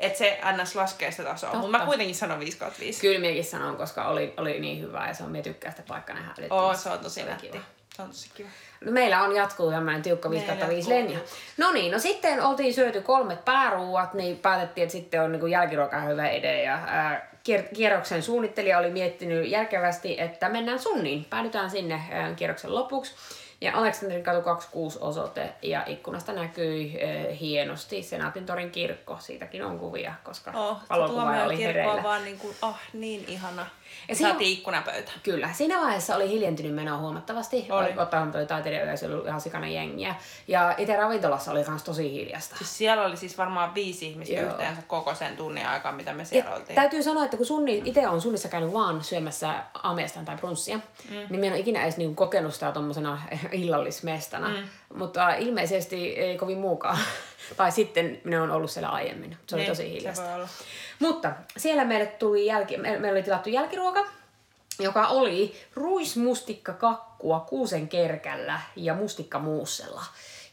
Että 0.00 0.18
se 0.18 0.40
ns. 0.62 0.74
laskee 0.76 1.10
sitä 1.10 1.24
tasoa, 1.24 1.52
mutta 1.52 1.68
mä 1.68 1.78
Totta. 1.78 1.86
kuitenkin 1.86 2.14
sanon 2.14 2.40
5 2.40 2.58
kautta 2.58 2.80
5. 2.80 3.00
Kyllä 3.00 3.20
miekin 3.20 3.44
sanon, 3.44 3.76
koska 3.76 4.04
oli, 4.04 4.34
oli 4.36 4.60
niin 4.60 4.80
hyvä 4.82 5.08
ja 5.08 5.14
se 5.14 5.24
on, 5.24 5.30
mie 5.30 5.42
tykkään 5.42 5.72
sitä 5.72 5.84
paikkaa 5.88 6.16
nähdä 6.16 6.34
Oo, 6.50 6.74
se 6.74 6.90
on 6.90 6.98
tosi 6.98 7.22
nätti. 7.22 7.48
kiva. 7.48 7.62
Se 7.96 8.02
on 8.02 8.08
tosi 8.08 8.30
kiva. 8.34 8.48
No, 8.84 8.92
meillä 8.92 9.22
on 9.22 9.36
jatkuu 9.36 9.70
tämmöinen 9.70 10.02
tiukka 10.02 10.30
5 10.30 10.46
Meillä 10.46 10.68
5 10.68 10.90
jatkuu. 10.90 11.06
lenja. 11.06 11.18
No 11.56 11.72
niin, 11.72 11.92
no 11.92 11.98
sitten 11.98 12.42
oltiin 12.42 12.74
syöty 12.74 13.00
kolmet 13.00 13.44
pääruuat, 13.44 14.14
niin 14.14 14.38
päätettiin, 14.38 14.82
että 14.82 14.92
sitten 14.92 15.22
on 15.22 15.32
niin 15.32 15.50
jälkiruoka 15.50 16.00
hyvä 16.00 16.30
idea. 16.30 16.62
Ja, 16.62 16.78
ää, 16.86 17.31
kierroksen 17.74 18.22
suunnittelija 18.22 18.78
oli 18.78 18.90
miettinyt 18.90 19.48
järkevästi, 19.48 20.20
että 20.20 20.48
mennään 20.48 20.78
sunniin. 20.78 21.24
Päädytään 21.30 21.70
sinne 21.70 22.02
kierroksen 22.36 22.74
lopuksi. 22.74 23.14
Ja 23.60 23.72
Aleksanterin 23.78 24.24
katu 24.24 24.42
26 24.42 24.98
osoite 25.00 25.48
ja 25.62 25.82
ikkunasta 25.86 26.32
näkyi 26.32 26.98
ää, 27.02 27.32
hienosti 27.34 28.02
Senaatin 28.02 28.46
torin 28.46 28.70
kirkko. 28.70 29.16
Siitäkin 29.20 29.64
on 29.64 29.78
kuvia, 29.78 30.14
koska 30.24 30.50
Oh, 30.54 30.80
se 30.80 30.86
valokuvaaja 30.90 31.44
oli 31.44 31.62
hereillä. 31.62 31.92
on 31.92 32.02
vaan 32.02 32.24
niinku, 32.24 32.54
ah, 32.62 32.80
niin 32.92 33.24
ihana. 33.28 33.66
Ja 34.08 34.12
Ja 34.12 34.16
siinä- 34.16 34.30
Saatiin 34.30 34.52
ikkunapöytä. 34.58 35.12
Kyllä, 35.22 35.52
siinä 35.52 35.80
vaiheessa 35.80 36.16
oli 36.16 36.28
hiljentynyt 36.28 36.74
menoa 36.74 36.98
huomattavasti. 36.98 37.66
Oli. 37.70 37.88
Ottaen 37.96 38.32
toi 38.32 38.46
taiteilijoyleisö 38.46 39.06
oli 39.06 39.28
ihan 39.28 39.40
sikana 39.40 39.68
jengiä. 39.68 40.14
Ja 40.48 40.74
itse 40.78 40.96
ravintolassa 40.96 41.50
oli 41.50 41.64
myös 41.68 41.82
tosi 41.82 42.12
hiljasta. 42.12 42.56
Siis 42.56 42.78
siellä 42.78 43.04
oli 43.04 43.16
siis 43.16 43.38
varmaan 43.38 43.74
viisi 43.74 44.06
ihmistä 44.06 44.34
Joo. 44.34 44.46
yhteensä 44.50 44.82
koko 44.86 45.14
sen 45.14 45.36
tunnin 45.36 45.66
aikaa, 45.66 45.92
mitä 45.92 46.12
me 46.12 46.22
Ja 46.22 46.26
siellä 46.26 46.54
oltiin. 46.54 46.74
täytyy 46.74 47.02
sanoa, 47.02 47.24
että 47.24 47.36
kun 47.36 47.46
sunni, 47.46 47.82
itse 47.84 48.08
on 48.08 48.20
sunnissa 48.20 48.48
käynyt 48.48 48.72
vaan 48.72 49.04
syömässä 49.04 49.54
aamiaistaan 49.82 50.26
tai 50.26 50.36
brunssia, 50.36 50.76
mm. 50.76 51.14
niin 51.14 51.28
minä 51.30 51.46
en 51.46 51.52
ole 51.52 51.60
ikinä 51.60 51.82
edes 51.82 51.96
niinku 51.96 52.14
kokenut 52.14 52.54
sitä 52.54 52.72
tommosena 52.72 53.22
illallismestana. 53.52 54.48
Mm. 54.48 54.54
Mutta 54.94 55.34
ilmeisesti 55.34 56.12
ei 56.12 56.38
kovin 56.38 56.58
muukaan. 56.58 56.98
tai 57.56 57.72
sitten 57.72 58.20
minä 58.24 58.42
on 58.42 58.50
ollut 58.50 58.70
siellä 58.70 58.88
aiemmin. 58.88 59.36
Se 59.46 59.54
oli 59.54 59.62
Niin, 59.62 59.70
tosi 59.70 59.90
hiljasta. 59.90 60.48
Mutta 60.98 61.32
siellä 61.56 61.84
meille 61.84 62.06
tuli 62.06 62.46
jälki, 62.46 62.76
me- 62.76 62.98
meillä 62.98 63.16
oli 63.16 63.22
tilattu 63.22 63.48
jälkiruoka, 63.48 64.06
joka 64.78 65.06
oli 65.06 65.56
ruismustikkakakkua 65.74 67.40
kuusen 67.40 67.88
kerkällä 67.88 68.60
ja 68.76 68.94
mustikkamuussella. 68.94 70.04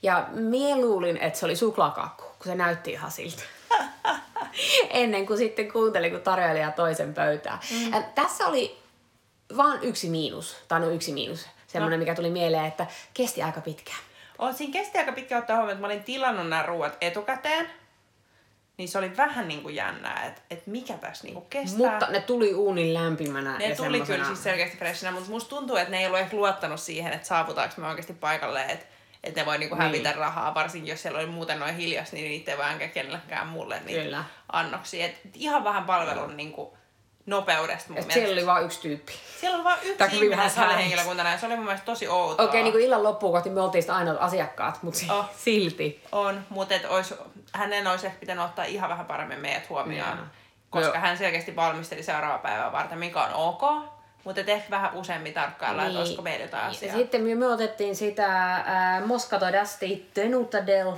Ja 0.04 0.28
mie 0.32 0.76
luulin, 0.76 1.18
että 1.18 1.40
se 1.40 1.46
oli 1.46 1.56
suklaakakku, 1.56 2.24
kun 2.24 2.46
se 2.46 2.56
näytti 2.56 2.92
ihan 2.92 3.12
siltä. 3.12 3.44
Ennen 4.90 5.26
kuin 5.26 5.38
sitten 5.38 5.72
kuuntelin, 5.72 6.12
kun 6.12 6.22
tarjoilija 6.22 6.72
toisen 6.72 7.14
pöytään. 7.14 7.60
Mm. 7.72 7.94
Äh, 7.94 8.06
tässä 8.16 8.48
oli 8.48 8.78
vaan 9.58 9.84
yksi 9.84 10.10
miinus, 10.10 10.56
tai 10.68 10.80
no 10.80 10.90
yksi 10.90 11.14
miinus, 11.14 11.48
semmoinen, 11.68 12.00
no. 12.00 12.02
mikä 12.02 12.16
tuli 12.16 12.30
mieleen, 12.30 12.66
että 12.66 12.88
kesti 13.14 13.44
aika 13.44 13.62
pitkään. 13.62 14.00
On 14.40 14.54
siinä 14.54 14.74
kesti 14.74 14.98
aika 14.98 15.12
pitkä 15.12 15.38
ottaa 15.38 15.56
huomioon, 15.56 15.72
että 15.72 15.82
mä 15.82 15.88
olin 15.88 16.04
tilannut 16.04 16.50
nämä 16.50 16.64
ruuat 16.64 16.98
etukäteen. 17.02 17.70
Niin 18.78 18.90
se 18.90 18.98
oli 18.98 19.18
vähän 19.18 19.48
niin 19.48 19.62
kuin 19.62 19.76
jännää, 19.76 20.26
että, 20.26 20.42
että 20.50 20.72
mikä 20.72 20.94
tässä 20.94 21.24
niin 21.24 21.34
kuin 21.34 21.46
kestää. 21.50 21.92
Mutta 21.92 22.08
ne 22.10 22.22
tuli 22.22 22.54
uunin 22.54 22.94
lämpimänä. 22.94 23.58
Ne 23.58 23.68
ja 23.70 23.76
tuli 23.76 23.88
kyllä 24.02 24.06
semmosena- 24.06 24.26
siis 24.26 24.44
selkeästi 24.44 24.78
freshinä, 24.78 25.12
mutta 25.12 25.30
musta 25.30 25.50
tuntuu, 25.50 25.76
että 25.76 25.92
ne 25.92 26.00
ei 26.00 26.06
ollut 26.06 26.20
ehkä 26.20 26.36
luottanut 26.38 26.80
siihen, 26.80 27.14
että 27.14 27.28
saavutaanko 27.28 27.76
me 27.78 27.88
oikeasti 27.88 28.14
paikalle, 28.14 28.64
että, 28.66 28.86
että 29.24 29.40
ne 29.42 29.46
voi 29.46 29.58
niinku 29.58 29.76
hävitä 29.76 30.10
Niin. 30.10 30.20
rahaa, 30.20 30.56
varsinkin 30.56 30.92
jos 30.92 31.02
siellä 31.02 31.20
oli 31.20 31.28
muuten 31.28 31.60
noin 31.60 31.76
hiljasta, 31.76 32.16
niin 32.16 32.30
niitä 32.30 32.52
ei 32.52 32.58
vaan 32.58 32.72
enkä 32.72 32.88
kenellekään 32.88 33.48
mulle 33.48 33.80
niitä 33.86 34.02
Kyllä. 34.04 34.24
annoksia. 34.52 35.06
Et 35.06 35.16
ihan 35.36 35.64
vähän 35.64 35.84
palvelun 35.84 36.38
niinku 36.38 36.78
nopeudesta 37.26 37.90
mun 37.90 37.98
Et 37.98 38.04
mielestä. 38.08 38.14
siellä 38.14 38.34
oli 38.34 38.46
vain 38.46 38.66
yksi 38.66 38.82
tyyppi. 38.82 39.14
Siellä 39.42 39.56
oli 39.56 39.64
vain 39.64 39.78
yksi 39.84 40.04
ihminen 40.16 40.30
vähän 40.38 40.50
siellä 40.50 40.50
säännössä. 40.68 40.78
henkilökuntana 40.80 41.32
ja 41.32 41.38
se 41.38 41.46
oli 41.46 41.56
mun 41.56 41.66
mielestä 41.66 41.86
tosi 41.86 42.08
outoa. 42.08 42.46
Okei, 42.46 42.64
niin 42.64 42.72
kuin 42.74 42.84
illan 42.84 43.04
loppuun 43.04 43.34
kohti 43.34 43.50
me 43.50 43.62
oltiin 43.62 43.84
sitä 43.84 43.96
ainoat 43.96 44.18
asiakkaat, 44.20 44.84
mutta 44.84 45.00
Oh. 45.14 45.26
silti. 45.46 46.04
On, 46.12 46.46
mutta 46.50 46.76
et 46.76 46.86
ois, 46.86 47.14
hänen 47.54 47.88
olisi 47.88 48.06
ehkä 48.06 48.20
pitänyt 48.20 48.46
ottaa 48.46 48.66
ihan 48.66 48.90
vähän 48.90 49.06
paremmin 49.06 49.40
meidät 49.40 49.70
huomioon. 49.70 50.18
Joo. 50.18 50.26
Koska 50.70 50.88
Joo. 50.92 51.00
hän 51.02 51.18
selkeästi 51.18 51.56
valmisteli 51.56 52.04
seuraavaa 52.04 52.38
päivää 52.38 52.72
varten, 52.72 52.98
mikä 53.00 53.24
on 53.24 53.34
ok. 53.34 53.62
Mutta 54.24 54.42
et 54.42 54.50
ehkä 54.50 54.70
vähän 54.70 54.94
useammin 54.94 55.34
tarkkailla, 55.34 55.82
niin. 55.82 55.88
että 55.90 56.00
olisiko 56.00 56.22
meillä 56.22 56.46
jotain 56.46 56.64
Ja 56.64 56.70
asiaa. 56.70 56.96
sitten 56.96 57.22
me, 57.24 57.36
me 57.36 57.48
otettiin 57.48 57.96
sitä 57.96 58.56
äh, 58.56 59.06
Moscato 59.06 59.46
d'Asti 59.46 60.02
Tenuta 60.14 60.68
del 60.68 60.92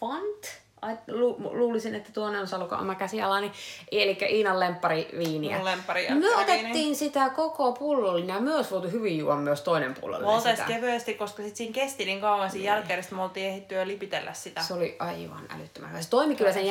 Font. 0.00 0.60
Ai, 0.82 0.96
lu, 1.08 1.36
luulisin, 1.54 1.94
että 1.94 2.12
tuonne 2.12 2.40
on 2.40 2.48
saluko 2.48 2.74
oma 2.74 2.94
käsialani. 2.94 3.52
Eli 3.92 4.18
Iinan 4.30 4.60
lemppari 4.60 5.08
viiniä. 5.18 5.64
Lemppari 5.64 6.06
Me 6.10 6.36
otettiin 6.36 6.96
sitä 6.96 7.30
koko 7.30 7.72
pullollinen 7.72 8.34
ja 8.34 8.40
myös 8.40 8.70
voitu 8.70 8.88
hyvin 8.88 9.18
juoda 9.18 9.40
myös 9.40 9.60
toinen 9.60 9.90
Me 9.90 9.96
pullollinen 10.00 10.34
oltais 10.34 10.58
sitä. 10.58 10.72
kevyesti, 10.72 11.14
koska 11.14 11.42
sit 11.42 11.56
siinä 11.56 11.72
kesti 11.72 12.04
niin 12.04 12.20
kauan 12.20 12.50
siinä 12.50 12.66
jälkkärissä, 12.66 13.14
me 13.14 13.22
oltiin 13.22 13.46
ehdittyä 13.46 13.78
jo 13.80 13.86
lipitellä 13.86 14.32
sitä. 14.32 14.62
Se 14.62 14.74
oli 14.74 14.96
aivan 14.98 15.46
älyttömän 15.56 15.90
hyvä. 15.90 16.02
Se 16.02 16.10
toimi 16.10 16.36
kyllä 16.36 16.52
sen 16.52 16.62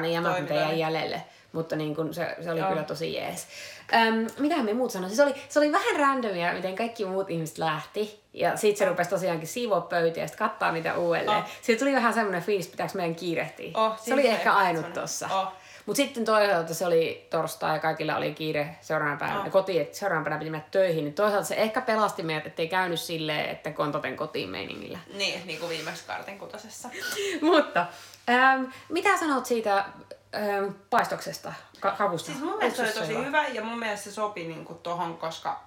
niin 0.00 0.12
jäi 0.12 0.22
toimi. 0.22 0.78
jäljelle. 0.78 1.22
Mutta 1.52 1.76
niin 1.76 1.96
kun 1.96 2.14
se, 2.14 2.36
se 2.40 2.50
oli 2.50 2.60
Joo. 2.60 2.68
kyllä 2.68 2.82
tosi 2.82 3.14
jees. 3.14 3.46
Öm, 3.94 4.26
mitähän 4.38 4.64
me 4.64 4.74
muut 4.74 4.90
sanoisin? 4.90 5.16
Se 5.16 5.22
oli, 5.22 5.34
se 5.48 5.58
oli 5.58 5.72
vähän 5.72 5.96
randomia, 6.00 6.52
miten 6.52 6.76
kaikki 6.76 7.04
muut 7.04 7.30
ihmiset 7.30 7.58
lähti. 7.58 8.22
Ja 8.32 8.56
sit 8.56 8.76
se 8.76 8.84
rupesi 8.84 9.10
tosiaankin 9.10 9.48
siivoa 9.48 9.80
pöytiä 9.80 10.22
ja 10.22 10.26
sitten 10.28 10.48
kattaa 10.48 10.72
niitä 10.72 10.94
uudelleen. 10.94 11.38
Oh. 11.38 11.44
Siitä 11.62 11.78
tuli 11.78 11.94
vähän 11.94 12.14
semmoinen 12.14 12.42
fiilis, 12.42 12.68
pitääkö 12.68 12.92
meidän 12.94 13.14
kiirehtiä. 13.14 13.70
Oh, 13.74 13.98
se 13.98 14.14
oli 14.14 14.26
ehkä 14.26 14.52
ainut 14.54 14.92
tossa. 14.92 15.28
Oh. 15.32 15.52
Mutta 15.86 15.96
sitten 15.96 16.24
toisaalta 16.24 16.74
se 16.74 16.86
oli 16.86 17.26
torstai 17.30 17.74
ja 17.76 17.80
kaikilla 17.80 18.16
oli 18.16 18.34
kiire 18.34 18.76
seuraavana 18.80 19.18
päivänä 19.18 19.40
Oh. 19.40 19.50
kotiin, 19.50 19.82
että 19.82 19.98
seuraavana 19.98 20.24
päivänä 20.24 20.38
piti 20.38 20.50
mennä 20.50 20.66
töihin. 20.70 21.04
Niin 21.04 21.14
toisaalta 21.14 21.46
se 21.46 21.54
ehkä 21.54 21.80
pelasti 21.80 22.22
meidät, 22.22 22.46
ettei 22.46 22.68
käynyt 22.68 23.00
silleen, 23.00 23.50
että 23.50 23.70
kontoten 23.70 24.16
kotiin 24.16 24.48
meiningillä. 24.48 24.98
Niin, 25.14 25.46
niin 25.46 25.58
kuin 25.58 25.70
viimeksi 25.70 26.04
kartin 26.06 26.38
kutosessa. 26.38 26.88
Mutta 27.40 27.86
ähm, 28.30 28.64
mitä 28.88 29.16
sanot 29.18 29.46
siitä 29.46 29.84
ähm, 30.34 30.72
paistoksesta, 30.90 31.52
ka- 31.80 31.90
kavusta? 31.98 32.26
Siis 32.26 32.44
mun 32.44 32.58
mielestä 32.58 32.76
se 32.76 33.00
oli 33.00 33.08
tosi 33.08 33.26
hyvä 33.26 33.46
ja 33.46 33.64
mun 33.64 33.78
mielestä 33.78 34.04
se 34.04 34.12
sopi 34.12 34.44
niinku 34.44 34.74
tohon, 34.74 35.18
koska 35.18 35.60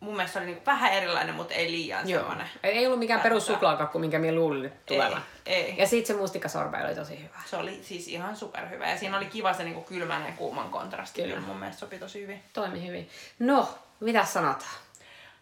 mun 0.00 0.16
mielestä 0.16 0.32
se 0.32 0.38
oli 0.38 0.46
niinku 0.46 0.66
vähän 0.66 0.92
erilainen, 0.92 1.34
mutta 1.34 1.54
ei 1.54 1.70
liian 1.70 2.08
Joo. 2.08 2.20
semmoinen. 2.20 2.46
Ei 2.62 2.78
ei 2.78 2.86
ollut 2.86 2.98
mikään 2.98 3.20
perus 3.20 3.46
suklaakakku, 3.46 3.98
minkä 3.98 4.18
minä 4.18 4.34
luulin 4.34 4.62
nyt 4.62 4.86
tulevan. 4.86 5.22
Ei, 5.46 5.54
ei. 5.54 5.74
Ja 5.78 5.86
sitten 5.86 6.16
se 6.16 6.20
mustikkasorbe 6.20 6.84
oli 6.84 6.94
tosi 6.94 7.18
hyvä. 7.18 7.38
Se 7.46 7.56
oli 7.56 7.80
siis 7.82 8.08
ihan 8.08 8.36
superhyvä 8.36 8.90
ja 8.90 8.98
siinä 8.98 9.16
oli 9.16 9.26
kiva 9.26 9.52
se 9.52 9.64
niinku 9.64 9.80
kylmän 9.82 10.26
ja 10.26 10.32
kuuman 10.32 10.70
kontrasti. 10.70 11.22
Kyllä. 11.22 11.34
Kyllä 11.34 11.46
mun 11.46 11.56
mielestä 11.56 11.80
sopi 11.80 11.98
tosi 11.98 12.22
hyvin. 12.22 12.42
Toimi 12.52 12.86
hyvin. 12.86 13.08
No, 13.38 13.68
mitä 14.00 14.24
sanotaan? 14.24 14.70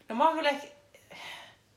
No 0.09 0.15
mä 0.15 0.29
oon 0.29 0.37
kyllä 0.37 0.51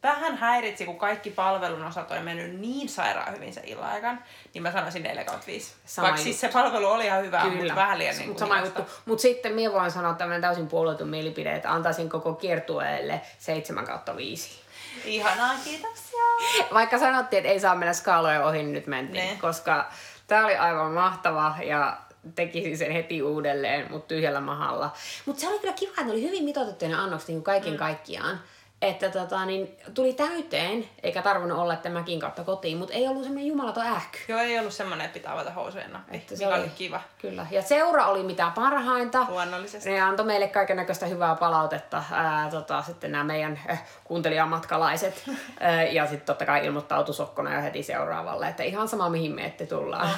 vähän 0.03 0.37
häiritsi, 0.37 0.85
kun 0.85 0.97
kaikki 0.99 1.29
palvelun 1.31 1.83
osat 1.83 2.11
oli 2.11 2.19
mennyt 2.19 2.59
niin 2.59 2.89
sairaan 2.89 3.33
hyvin 3.35 3.53
se 3.53 3.61
illan 3.65 3.89
aikaan, 3.89 4.23
niin 4.53 4.61
mä 4.61 4.71
sanoisin 4.71 5.03
4 5.03 5.23
kautta 5.23 5.47
5. 5.47 5.73
Sama 5.85 6.03
Vaikka 6.03 6.19
juttu. 6.19 6.23
siis 6.23 6.41
se 6.41 6.47
palvelu 6.47 6.87
oli 6.87 7.05
ihan 7.05 7.23
hyvä, 7.23 7.43
mutta 7.45 7.75
vähän 7.75 7.99
liian 7.99 8.15
niin 8.17 8.29
Mut 8.29 8.37
sama 8.37 8.59
juttu. 8.59 8.81
Mutta 9.05 9.21
sitten 9.21 9.53
minä 9.53 9.73
voin 9.73 9.91
sanoa 9.91 10.13
tämmöinen 10.13 10.41
täysin 10.41 10.67
puolueetun 10.67 11.07
mielipide, 11.07 11.55
että 11.55 11.71
antaisin 11.71 12.09
koko 12.09 12.33
kiertueelle 12.33 13.21
7 13.39 13.85
kautta 13.85 14.15
5. 14.15 14.61
Ihanaa, 15.05 15.55
kiitoksia. 15.63 16.19
Vaikka 16.73 16.99
sanottiin, 16.99 17.37
että 17.37 17.51
ei 17.51 17.59
saa 17.59 17.75
mennä 17.75 17.93
skaaloja 17.93 18.45
ohi, 18.45 18.57
niin 18.57 18.73
nyt 18.73 18.87
mentiin, 18.87 19.29
Ne. 19.29 19.37
koska 19.41 19.91
tämä 20.27 20.45
oli 20.45 20.55
aivan 20.55 20.91
mahtava 20.91 21.55
ja 21.63 21.97
tekisin 22.35 22.77
sen 22.77 22.91
heti 22.91 23.21
uudelleen, 23.21 23.91
mutta 23.91 24.07
tyhjällä 24.07 24.41
mahalla. 24.41 24.93
Mutta 25.25 25.41
se 25.41 25.47
oli 25.47 25.59
kyllä 25.59 25.73
kiva, 25.73 25.89
että 25.89 26.03
ne 26.03 26.11
oli 26.11 26.21
hyvin 26.21 26.43
mitoitettuja 26.43 26.91
ne 26.91 26.97
annokset 26.97 27.29
niin 27.29 27.43
kaiken 27.43 27.73
mm. 27.73 27.79
kaikkiaan. 27.79 28.39
Että 28.81 29.09
tota, 29.09 29.45
niin, 29.45 29.77
tuli 29.93 30.13
täyteen, 30.13 30.89
eikä 31.03 31.21
tarvinnut 31.21 31.59
olla 31.59 31.73
että 31.73 31.89
mäkin 31.89 32.19
kautta 32.19 32.43
kotiin, 32.43 32.77
mutta 32.77 32.93
ei 32.93 33.07
ollut 33.07 33.23
semmoinen 33.23 33.47
jumalaton 33.47 33.85
ähky. 33.85 34.17
Joo, 34.27 34.39
ei 34.39 34.59
ollut 34.59 34.73
semmonen, 34.73 35.05
että 35.05 35.13
pitää 35.13 35.33
avata 35.33 35.51
housujen 35.51 35.91
nappi, 35.91 36.17
Että 36.17 36.33
mikä 36.33 36.55
oli 36.55 36.69
kiva. 36.69 37.01
Kyllä. 37.21 37.47
Ja 37.51 37.61
seura 37.61 38.05
oli 38.05 38.23
mitä 38.23 38.51
parhainta. 38.55 39.25
Luonnollisesti. 39.29 39.89
Ne 39.89 40.01
antoi 40.01 40.25
meille 40.25 40.47
kaiken 40.47 40.77
näköistä 40.77 41.05
hyvää 41.05 41.35
palautetta. 41.35 42.03
Ää, 42.11 42.49
tota, 42.49 42.81
sitten 42.81 43.11
nämä 43.11 43.23
meidän 43.23 43.59
äh, 43.69 43.83
kuuntelijamatkalaiset. 44.03 45.23
ää, 45.59 45.83
ja 45.83 46.07
sitten 46.07 46.25
totta 46.25 46.45
kai 46.45 46.65
ilmoittautui 46.65 47.15
sokkona 47.15 47.55
jo 47.55 47.61
heti 47.61 47.83
seuraavalle. 47.83 48.47
Että 48.47 48.63
ihan 48.63 48.87
sama 48.87 49.09
mihin 49.09 49.31
me 49.31 49.45
ette 49.45 49.65
tullaan. 49.65 50.09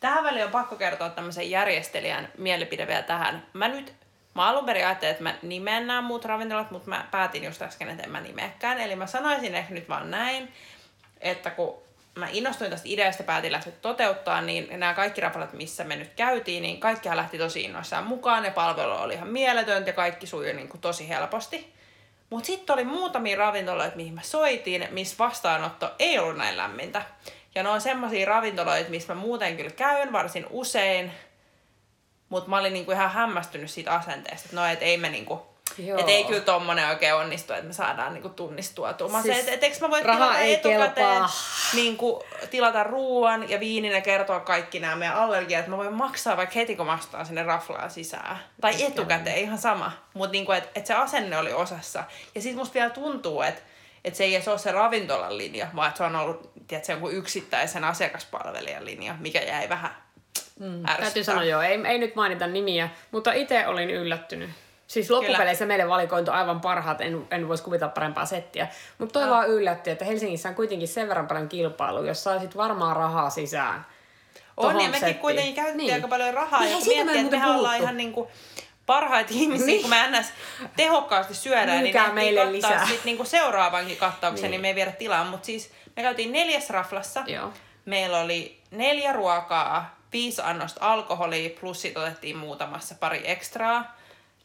Tähän 0.00 0.24
väliin 0.24 0.44
on 0.44 0.50
pakko 0.50 0.76
kertoa 0.76 1.08
tämmöisen 1.08 1.50
järjestelijän 1.50 2.28
mielipide 2.38 2.86
vielä 2.86 3.02
tähän. 3.02 3.46
Mä 3.52 3.68
nyt, 3.68 3.94
mä 4.34 4.48
alun 4.48 4.64
perin 4.64 4.86
ajattelin, 4.86 5.10
että 5.10 5.22
mä 5.22 5.34
nimeän 5.42 5.86
nämä 5.86 6.00
muut 6.00 6.24
ravintolat, 6.24 6.70
mutta 6.70 6.88
mä 6.88 7.06
päätin 7.10 7.44
just 7.44 7.62
äsken, 7.62 7.88
että 7.88 8.02
en 8.02 8.10
mä 8.10 8.20
nimeäkään. 8.20 8.80
Eli 8.80 8.96
mä 8.96 9.06
sanoisin 9.06 9.54
ehkä 9.54 9.74
nyt 9.74 9.88
vaan 9.88 10.10
näin, 10.10 10.52
että 11.20 11.50
kun 11.50 11.82
mä 12.14 12.28
innostuin 12.32 12.70
tästä 12.70 12.88
ideasta, 12.88 13.22
päätin 13.22 13.52
lähteä 13.52 13.72
toteuttaa, 13.82 14.40
niin 14.40 14.80
nämä 14.80 14.94
kaikki 14.94 15.20
ravintolat, 15.20 15.52
missä 15.52 15.84
me 15.84 15.96
nyt 15.96 16.12
käytiin, 16.16 16.62
niin 16.62 16.80
kaikkihan 16.80 17.16
lähti 17.16 17.38
tosi 17.38 17.62
innoissaan 17.62 18.06
mukaan. 18.06 18.44
Ja 18.44 18.50
palvelu 18.50 18.92
oli 18.92 19.14
ihan 19.14 19.28
mieletöntä 19.28 19.90
ja 19.90 19.94
kaikki 19.94 20.26
sujui 20.26 20.52
niin 20.52 20.68
kuin 20.68 20.80
tosi 20.80 21.08
helposti. 21.08 21.74
Mutta 22.30 22.46
sitten 22.46 22.74
oli 22.74 22.84
muutamia 22.84 23.36
ravintoloita, 23.36 23.96
mihin 23.96 24.14
mä 24.14 24.22
soitin, 24.22 24.88
missä 24.90 25.16
vastaanotto 25.18 25.94
ei 25.98 26.18
ollut 26.18 26.36
näin 26.36 26.56
lämmintä. 26.56 27.02
Ja 27.54 27.62
ne 27.62 27.68
on 27.68 27.80
semmosia 27.80 28.26
ravintoloita, 28.26 28.90
missä 28.90 29.14
mä 29.14 29.20
muuten 29.20 29.56
kyllä 29.56 29.70
käyn 29.70 30.12
varsin 30.12 30.46
usein, 30.50 31.12
mutta 32.34 32.50
mä 32.50 32.58
olin 32.58 32.72
niinku 32.72 32.92
ihan 32.92 33.10
hämmästynyt 33.10 33.70
siitä 33.70 33.92
asenteesta, 33.92 34.46
että 34.46 34.56
no 34.56 34.66
et 34.66 34.82
ei 34.82 34.96
me 34.96 35.08
niinku, 35.08 35.46
Joo. 35.78 35.98
et 35.98 36.08
ei 36.08 36.24
kyllä 36.24 36.40
tommonen 36.40 36.88
oikein 36.88 37.14
onnistu, 37.14 37.52
että 37.52 37.66
me 37.66 37.72
saadaan 37.72 38.14
niinku 38.14 38.28
tunnistua. 38.28 38.94
Siis 38.98 39.22
siis 39.22 39.38
et, 39.38 39.54
et 39.54 39.62
eikö 39.62 39.76
mä 39.80 39.90
voi 39.90 40.02
tilata 40.02 40.38
ei 40.38 40.54
etukäteen, 40.54 41.06
kelpaa. 41.06 41.30
niinku, 41.74 42.24
tilata 42.50 42.84
ruoan 42.84 43.50
ja 43.50 43.60
viinin 43.60 43.92
ja 43.92 44.00
kertoa 44.00 44.40
kaikki 44.40 44.80
nämä 44.80 44.96
meidän 44.96 45.16
allergiat, 45.16 45.58
että 45.58 45.70
mä 45.70 45.76
voin 45.76 45.92
maksaa 45.92 46.36
vaikka 46.36 46.54
heti 46.54 46.76
kun 46.76 46.86
mä 46.86 46.92
astaan 46.92 47.26
sinne 47.26 47.42
raflaan 47.42 47.90
sisään. 47.90 48.38
Tai 48.60 48.82
etukäteen, 48.82 49.38
ihan 49.38 49.58
sama. 49.58 49.92
Mutta 50.14 50.32
niinku, 50.32 50.52
että 50.52 50.70
et 50.74 50.86
se 50.86 50.94
asenne 50.94 51.38
oli 51.38 51.52
osassa. 51.52 52.04
Ja 52.34 52.42
sit 52.42 52.56
musta 52.56 52.74
vielä 52.74 52.90
tuntuu, 52.90 53.42
että 53.42 53.62
et 54.04 54.14
se 54.14 54.24
ei 54.24 54.34
edes 54.34 54.48
ole 54.48 54.58
se 54.58 54.72
ravintolan 54.72 55.38
linja, 55.38 55.66
vaan 55.76 55.88
että 55.88 55.98
se 55.98 56.04
on 56.04 56.16
ollut 56.16 56.50
tiedätkö, 56.68 56.92
jonkun 56.92 57.12
yksittäisen 57.12 57.84
asiakaspalvelijan 57.84 58.84
linja, 58.84 59.14
mikä 59.20 59.40
jäi 59.40 59.68
vähän 59.68 60.03
mm, 60.60 60.82
Täytyy 61.00 61.24
sanoa 61.24 61.44
joo, 61.44 61.62
ei, 61.62 61.80
ei 61.86 61.98
nyt 61.98 62.14
mainita 62.14 62.46
nimiä, 62.46 62.88
mutta 63.10 63.32
itse 63.32 63.66
olin 63.66 63.90
yllättynyt. 63.90 64.50
Siis 64.86 65.10
loppupeleissä 65.10 65.66
meille 65.66 65.88
valikointui 65.88 66.34
aivan 66.34 66.60
parhaat, 66.60 67.00
en, 67.00 67.26
en 67.30 67.48
voisi 67.48 67.62
kuvitella 67.62 67.92
parempaa 67.92 68.26
settiä. 68.26 68.68
Mutta 68.98 69.20
toi 69.20 69.30
vaan 69.30 69.48
yllätti, 69.48 69.90
että 69.90 70.04
Helsingissä 70.04 70.48
on 70.48 70.54
kuitenkin 70.54 70.88
sen 70.88 71.08
verran 71.08 71.26
paljon 71.26 71.48
kilpailu, 71.48 72.04
jos 72.04 72.24
saisit 72.24 72.56
varmaan 72.56 72.96
rahaa 72.96 73.30
sisään. 73.30 73.86
On, 74.56 74.76
niin 74.76 74.90
mekin 74.90 75.14
kuitenkin 75.14 75.54
käytettiin 75.54 75.78
Niin. 75.86 75.94
aika 75.94 76.08
paljon 76.08 76.34
rahaa. 76.34 76.60
Niin, 76.60 76.70
ja 76.70 76.76
kun 76.76 76.84
siitä 76.84 77.04
miettii, 77.04 77.24
että 77.24 77.36
mehän 77.36 77.56
ollaan 77.56 77.76
ihan 77.78 77.96
niinku 77.96 78.30
parhaita 78.86 79.30
ihmisiä, 79.34 79.66
Niin. 79.66 79.80
kun 79.80 79.90
me 79.90 80.20
ns. 80.20 80.26
tehokkaasti 80.76 81.34
syödään, 81.34 81.80
Myykää 81.82 82.04
niin 82.04 82.14
meille 82.14 82.52
lisää. 82.52 82.86
sit 82.86 83.04
niinku 83.04 83.24
seuraavankin 83.24 83.96
kattauksen, 83.96 84.42
Niin. 84.42 84.50
niin. 84.50 84.50
niin 84.50 84.62
me 84.62 84.68
ei 84.68 84.74
viedä 84.74 84.92
tilaa. 84.92 85.24
Mutta 85.24 85.46
siis 85.46 85.70
me 85.96 86.02
käytiin 86.02 86.32
neljäs 86.32 86.70
raflassa. 86.70 87.22
Joo. 87.26 87.52
Meillä 87.84 88.18
oli 88.20 88.60
neljä 88.70 89.12
ruokaa, 89.12 89.96
viisi 90.14 90.42
annosta 90.44 90.92
alkoholia, 90.92 91.50
plus 91.60 91.82
sit 91.82 91.96
otettiin 91.96 92.36
muutamassa 92.36 92.94
pari 93.00 93.20
ekstraa. 93.24 93.96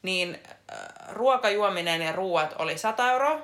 Niin 0.01 0.39
äh, 0.71 0.77
ruokajuominen 1.09 2.01
ja 2.01 2.11
ruuat 2.11 2.55
oli 2.59 2.77
100 2.77 3.11
euroa 3.11 3.39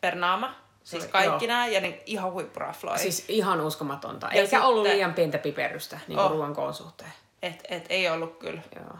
per 0.00 0.14
naama. 0.14 0.54
Siis 0.84 1.06
kaikki 1.06 1.46
nämä 1.46 1.66
ja 1.66 1.80
niin 1.80 2.00
ihan 2.06 2.32
huippurafloja. 2.32 2.98
Siis 2.98 3.24
ihan 3.28 3.60
uskomatonta. 3.60 4.26
Ja 4.26 4.32
Eikä 4.32 4.44
sitten- 4.44 4.62
ollut 4.62 4.82
liian 4.82 5.14
pientä 5.14 5.38
piperystä 5.38 6.00
niin 6.08 6.18
Oh. 6.18 6.30
ruoan 6.30 6.54
koon 6.54 6.74
suhteen. 6.74 7.12
Et, 7.42 7.64
et 7.68 7.86
ei 7.88 8.08
ollut 8.10 8.38
kyllä. 8.38 8.60
Joo. 8.76 8.96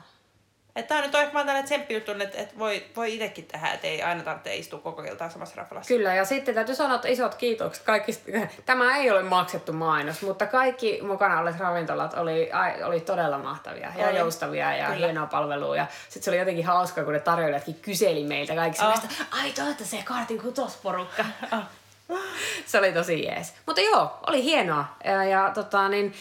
Että 0.77 0.95
tää 0.95 1.03
nyt 1.03 1.15
on 1.15 1.21
ehkä 1.21 1.35
vaan 1.35 1.47
tällainen 1.47 1.65
tsemppijuttu, 1.65 2.13
että, 2.13 2.39
että 2.39 2.59
voi, 2.59 2.87
voi 2.97 3.15
itsekin 3.15 3.45
tehdä, 3.45 3.69
että 3.69 3.87
ei 3.87 4.03
aina 4.03 4.23
tarvitse 4.23 4.57
istua 4.57 4.79
koko 4.79 5.03
iltaa 5.03 5.31
samassa 5.31 5.57
raflassa. 5.57 5.89
Kyllä, 5.89 6.15
ja 6.15 6.25
sitten 6.25 6.55
täytyy 6.55 6.75
sanoa, 6.75 6.95
että 6.95 7.09
isot 7.09 7.35
kiitokset 7.35 7.85
kaikista. 7.85 8.31
Tämä 8.67 8.97
ei 8.97 9.11
ole 9.11 9.23
maksettu 9.23 9.73
mainos, 9.73 10.23
mutta 10.23 10.47
kaikki 10.47 11.01
mukana 11.03 11.41
olleet 11.41 11.59
ravintolat 11.59 12.15
oli, 12.15 12.51
oli 12.85 13.01
todella 13.01 13.39
mahtavia 13.39 13.93
ja 13.97 14.09
Oli. 14.09 14.19
joustavia 14.19 14.77
ja 14.77 14.87
Kyllä. 14.87 15.07
hienoa 15.07 15.27
palvelua. 15.27 15.77
Ja 15.77 15.87
sitten 16.09 16.23
se 16.23 16.31
oli 16.31 16.39
jotenkin 16.39 16.67
hauskaa, 16.67 17.05
kun 17.05 17.13
ne 17.13 17.21
tarjoilijatkin 17.21 17.75
kyseli 17.75 18.25
meiltä 18.25 18.55
kaikista. 18.55 18.89
Oh. 18.89 18.95
Oh. 18.95 19.41
Ai, 19.43 19.53
olette 19.67 19.85
se 19.85 20.03
kartin 20.05 20.43
kutosporukka. 20.43 21.25
se 22.67 22.79
oli 22.79 22.93
tosi 22.93 23.25
jees. 23.25 23.55
Mutta 23.67 23.81
joo, 23.81 24.19
oli 24.27 24.43
hienoa. 24.43 24.85
Ja, 25.05 25.25
ja 25.25 25.51
tota, 25.55 25.89
niin, 25.89 26.15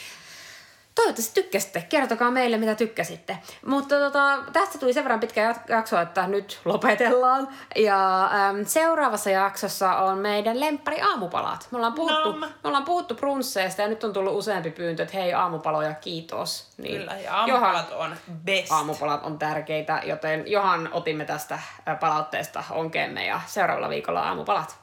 Toivottavasti 0.96 1.42
tykkäsitte. 1.42 1.86
Kertokaa 1.90 2.32
meille, 2.32 2.58
mitä 2.58 2.76
tykkäsitte. 2.76 3.38
Mutta 3.66 3.96
tota, 3.96 4.38
tästä 4.54 4.78
tuli 4.78 4.94
sen 4.94 5.04
verran 5.04 5.20
pitkä 5.20 5.56
jakso, 5.68 6.00
että 6.02 6.28
nyt 6.28 6.60
lopetellaan. 6.66 7.48
Ja 7.76 8.24
äm, 8.24 8.66
seuraavassa 8.66 9.30
jaksossa 9.30 9.96
on 9.96 10.18
meidän 10.18 10.60
lemppari 10.60 11.02
aamupalat. 11.02 11.68
Me 11.72 11.78
ollaan 11.78 11.94
puhuttu, 11.94 12.32
Nom. 12.32 12.40
me 12.40 12.48
ollaan 12.64 12.86
puhuttu 12.86 13.16
brunsseista 13.16 13.82
ja 13.82 13.88
nyt 13.88 14.04
on 14.04 14.14
tullut 14.14 14.36
useampi 14.36 14.72
pyyntö, 14.72 15.04
että 15.04 15.18
hei 15.18 15.34
aamupaloja, 15.34 15.94
kiitos. 15.94 16.72
Niin 16.78 17.00
Kyllä, 17.00 17.16
ja 17.18 17.38
aamupalat 17.38 17.92
on 17.92 18.16
best. 18.46 18.72
aamupalat 18.72 19.24
on 19.26 19.40
tärkeitä, 19.40 20.02
joten 20.06 20.44
Johan 20.48 20.90
otimme 20.92 21.26
tästä 21.26 21.60
palautteesta 22.00 22.64
onkeemme 22.70 23.26
ja 23.26 23.42
seuraavalla 23.46 23.90
viikolla 23.90 24.22
aamupalat. 24.22 24.76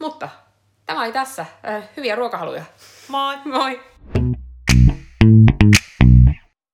Mutta 0.00 0.28
tämä 0.86 1.00
oli 1.02 1.12
tässä. 1.12 1.46
Hyviä 1.96 2.14
ruokahaluja. 2.16 2.64
Moi! 3.08 3.36
Moi! 3.44 3.80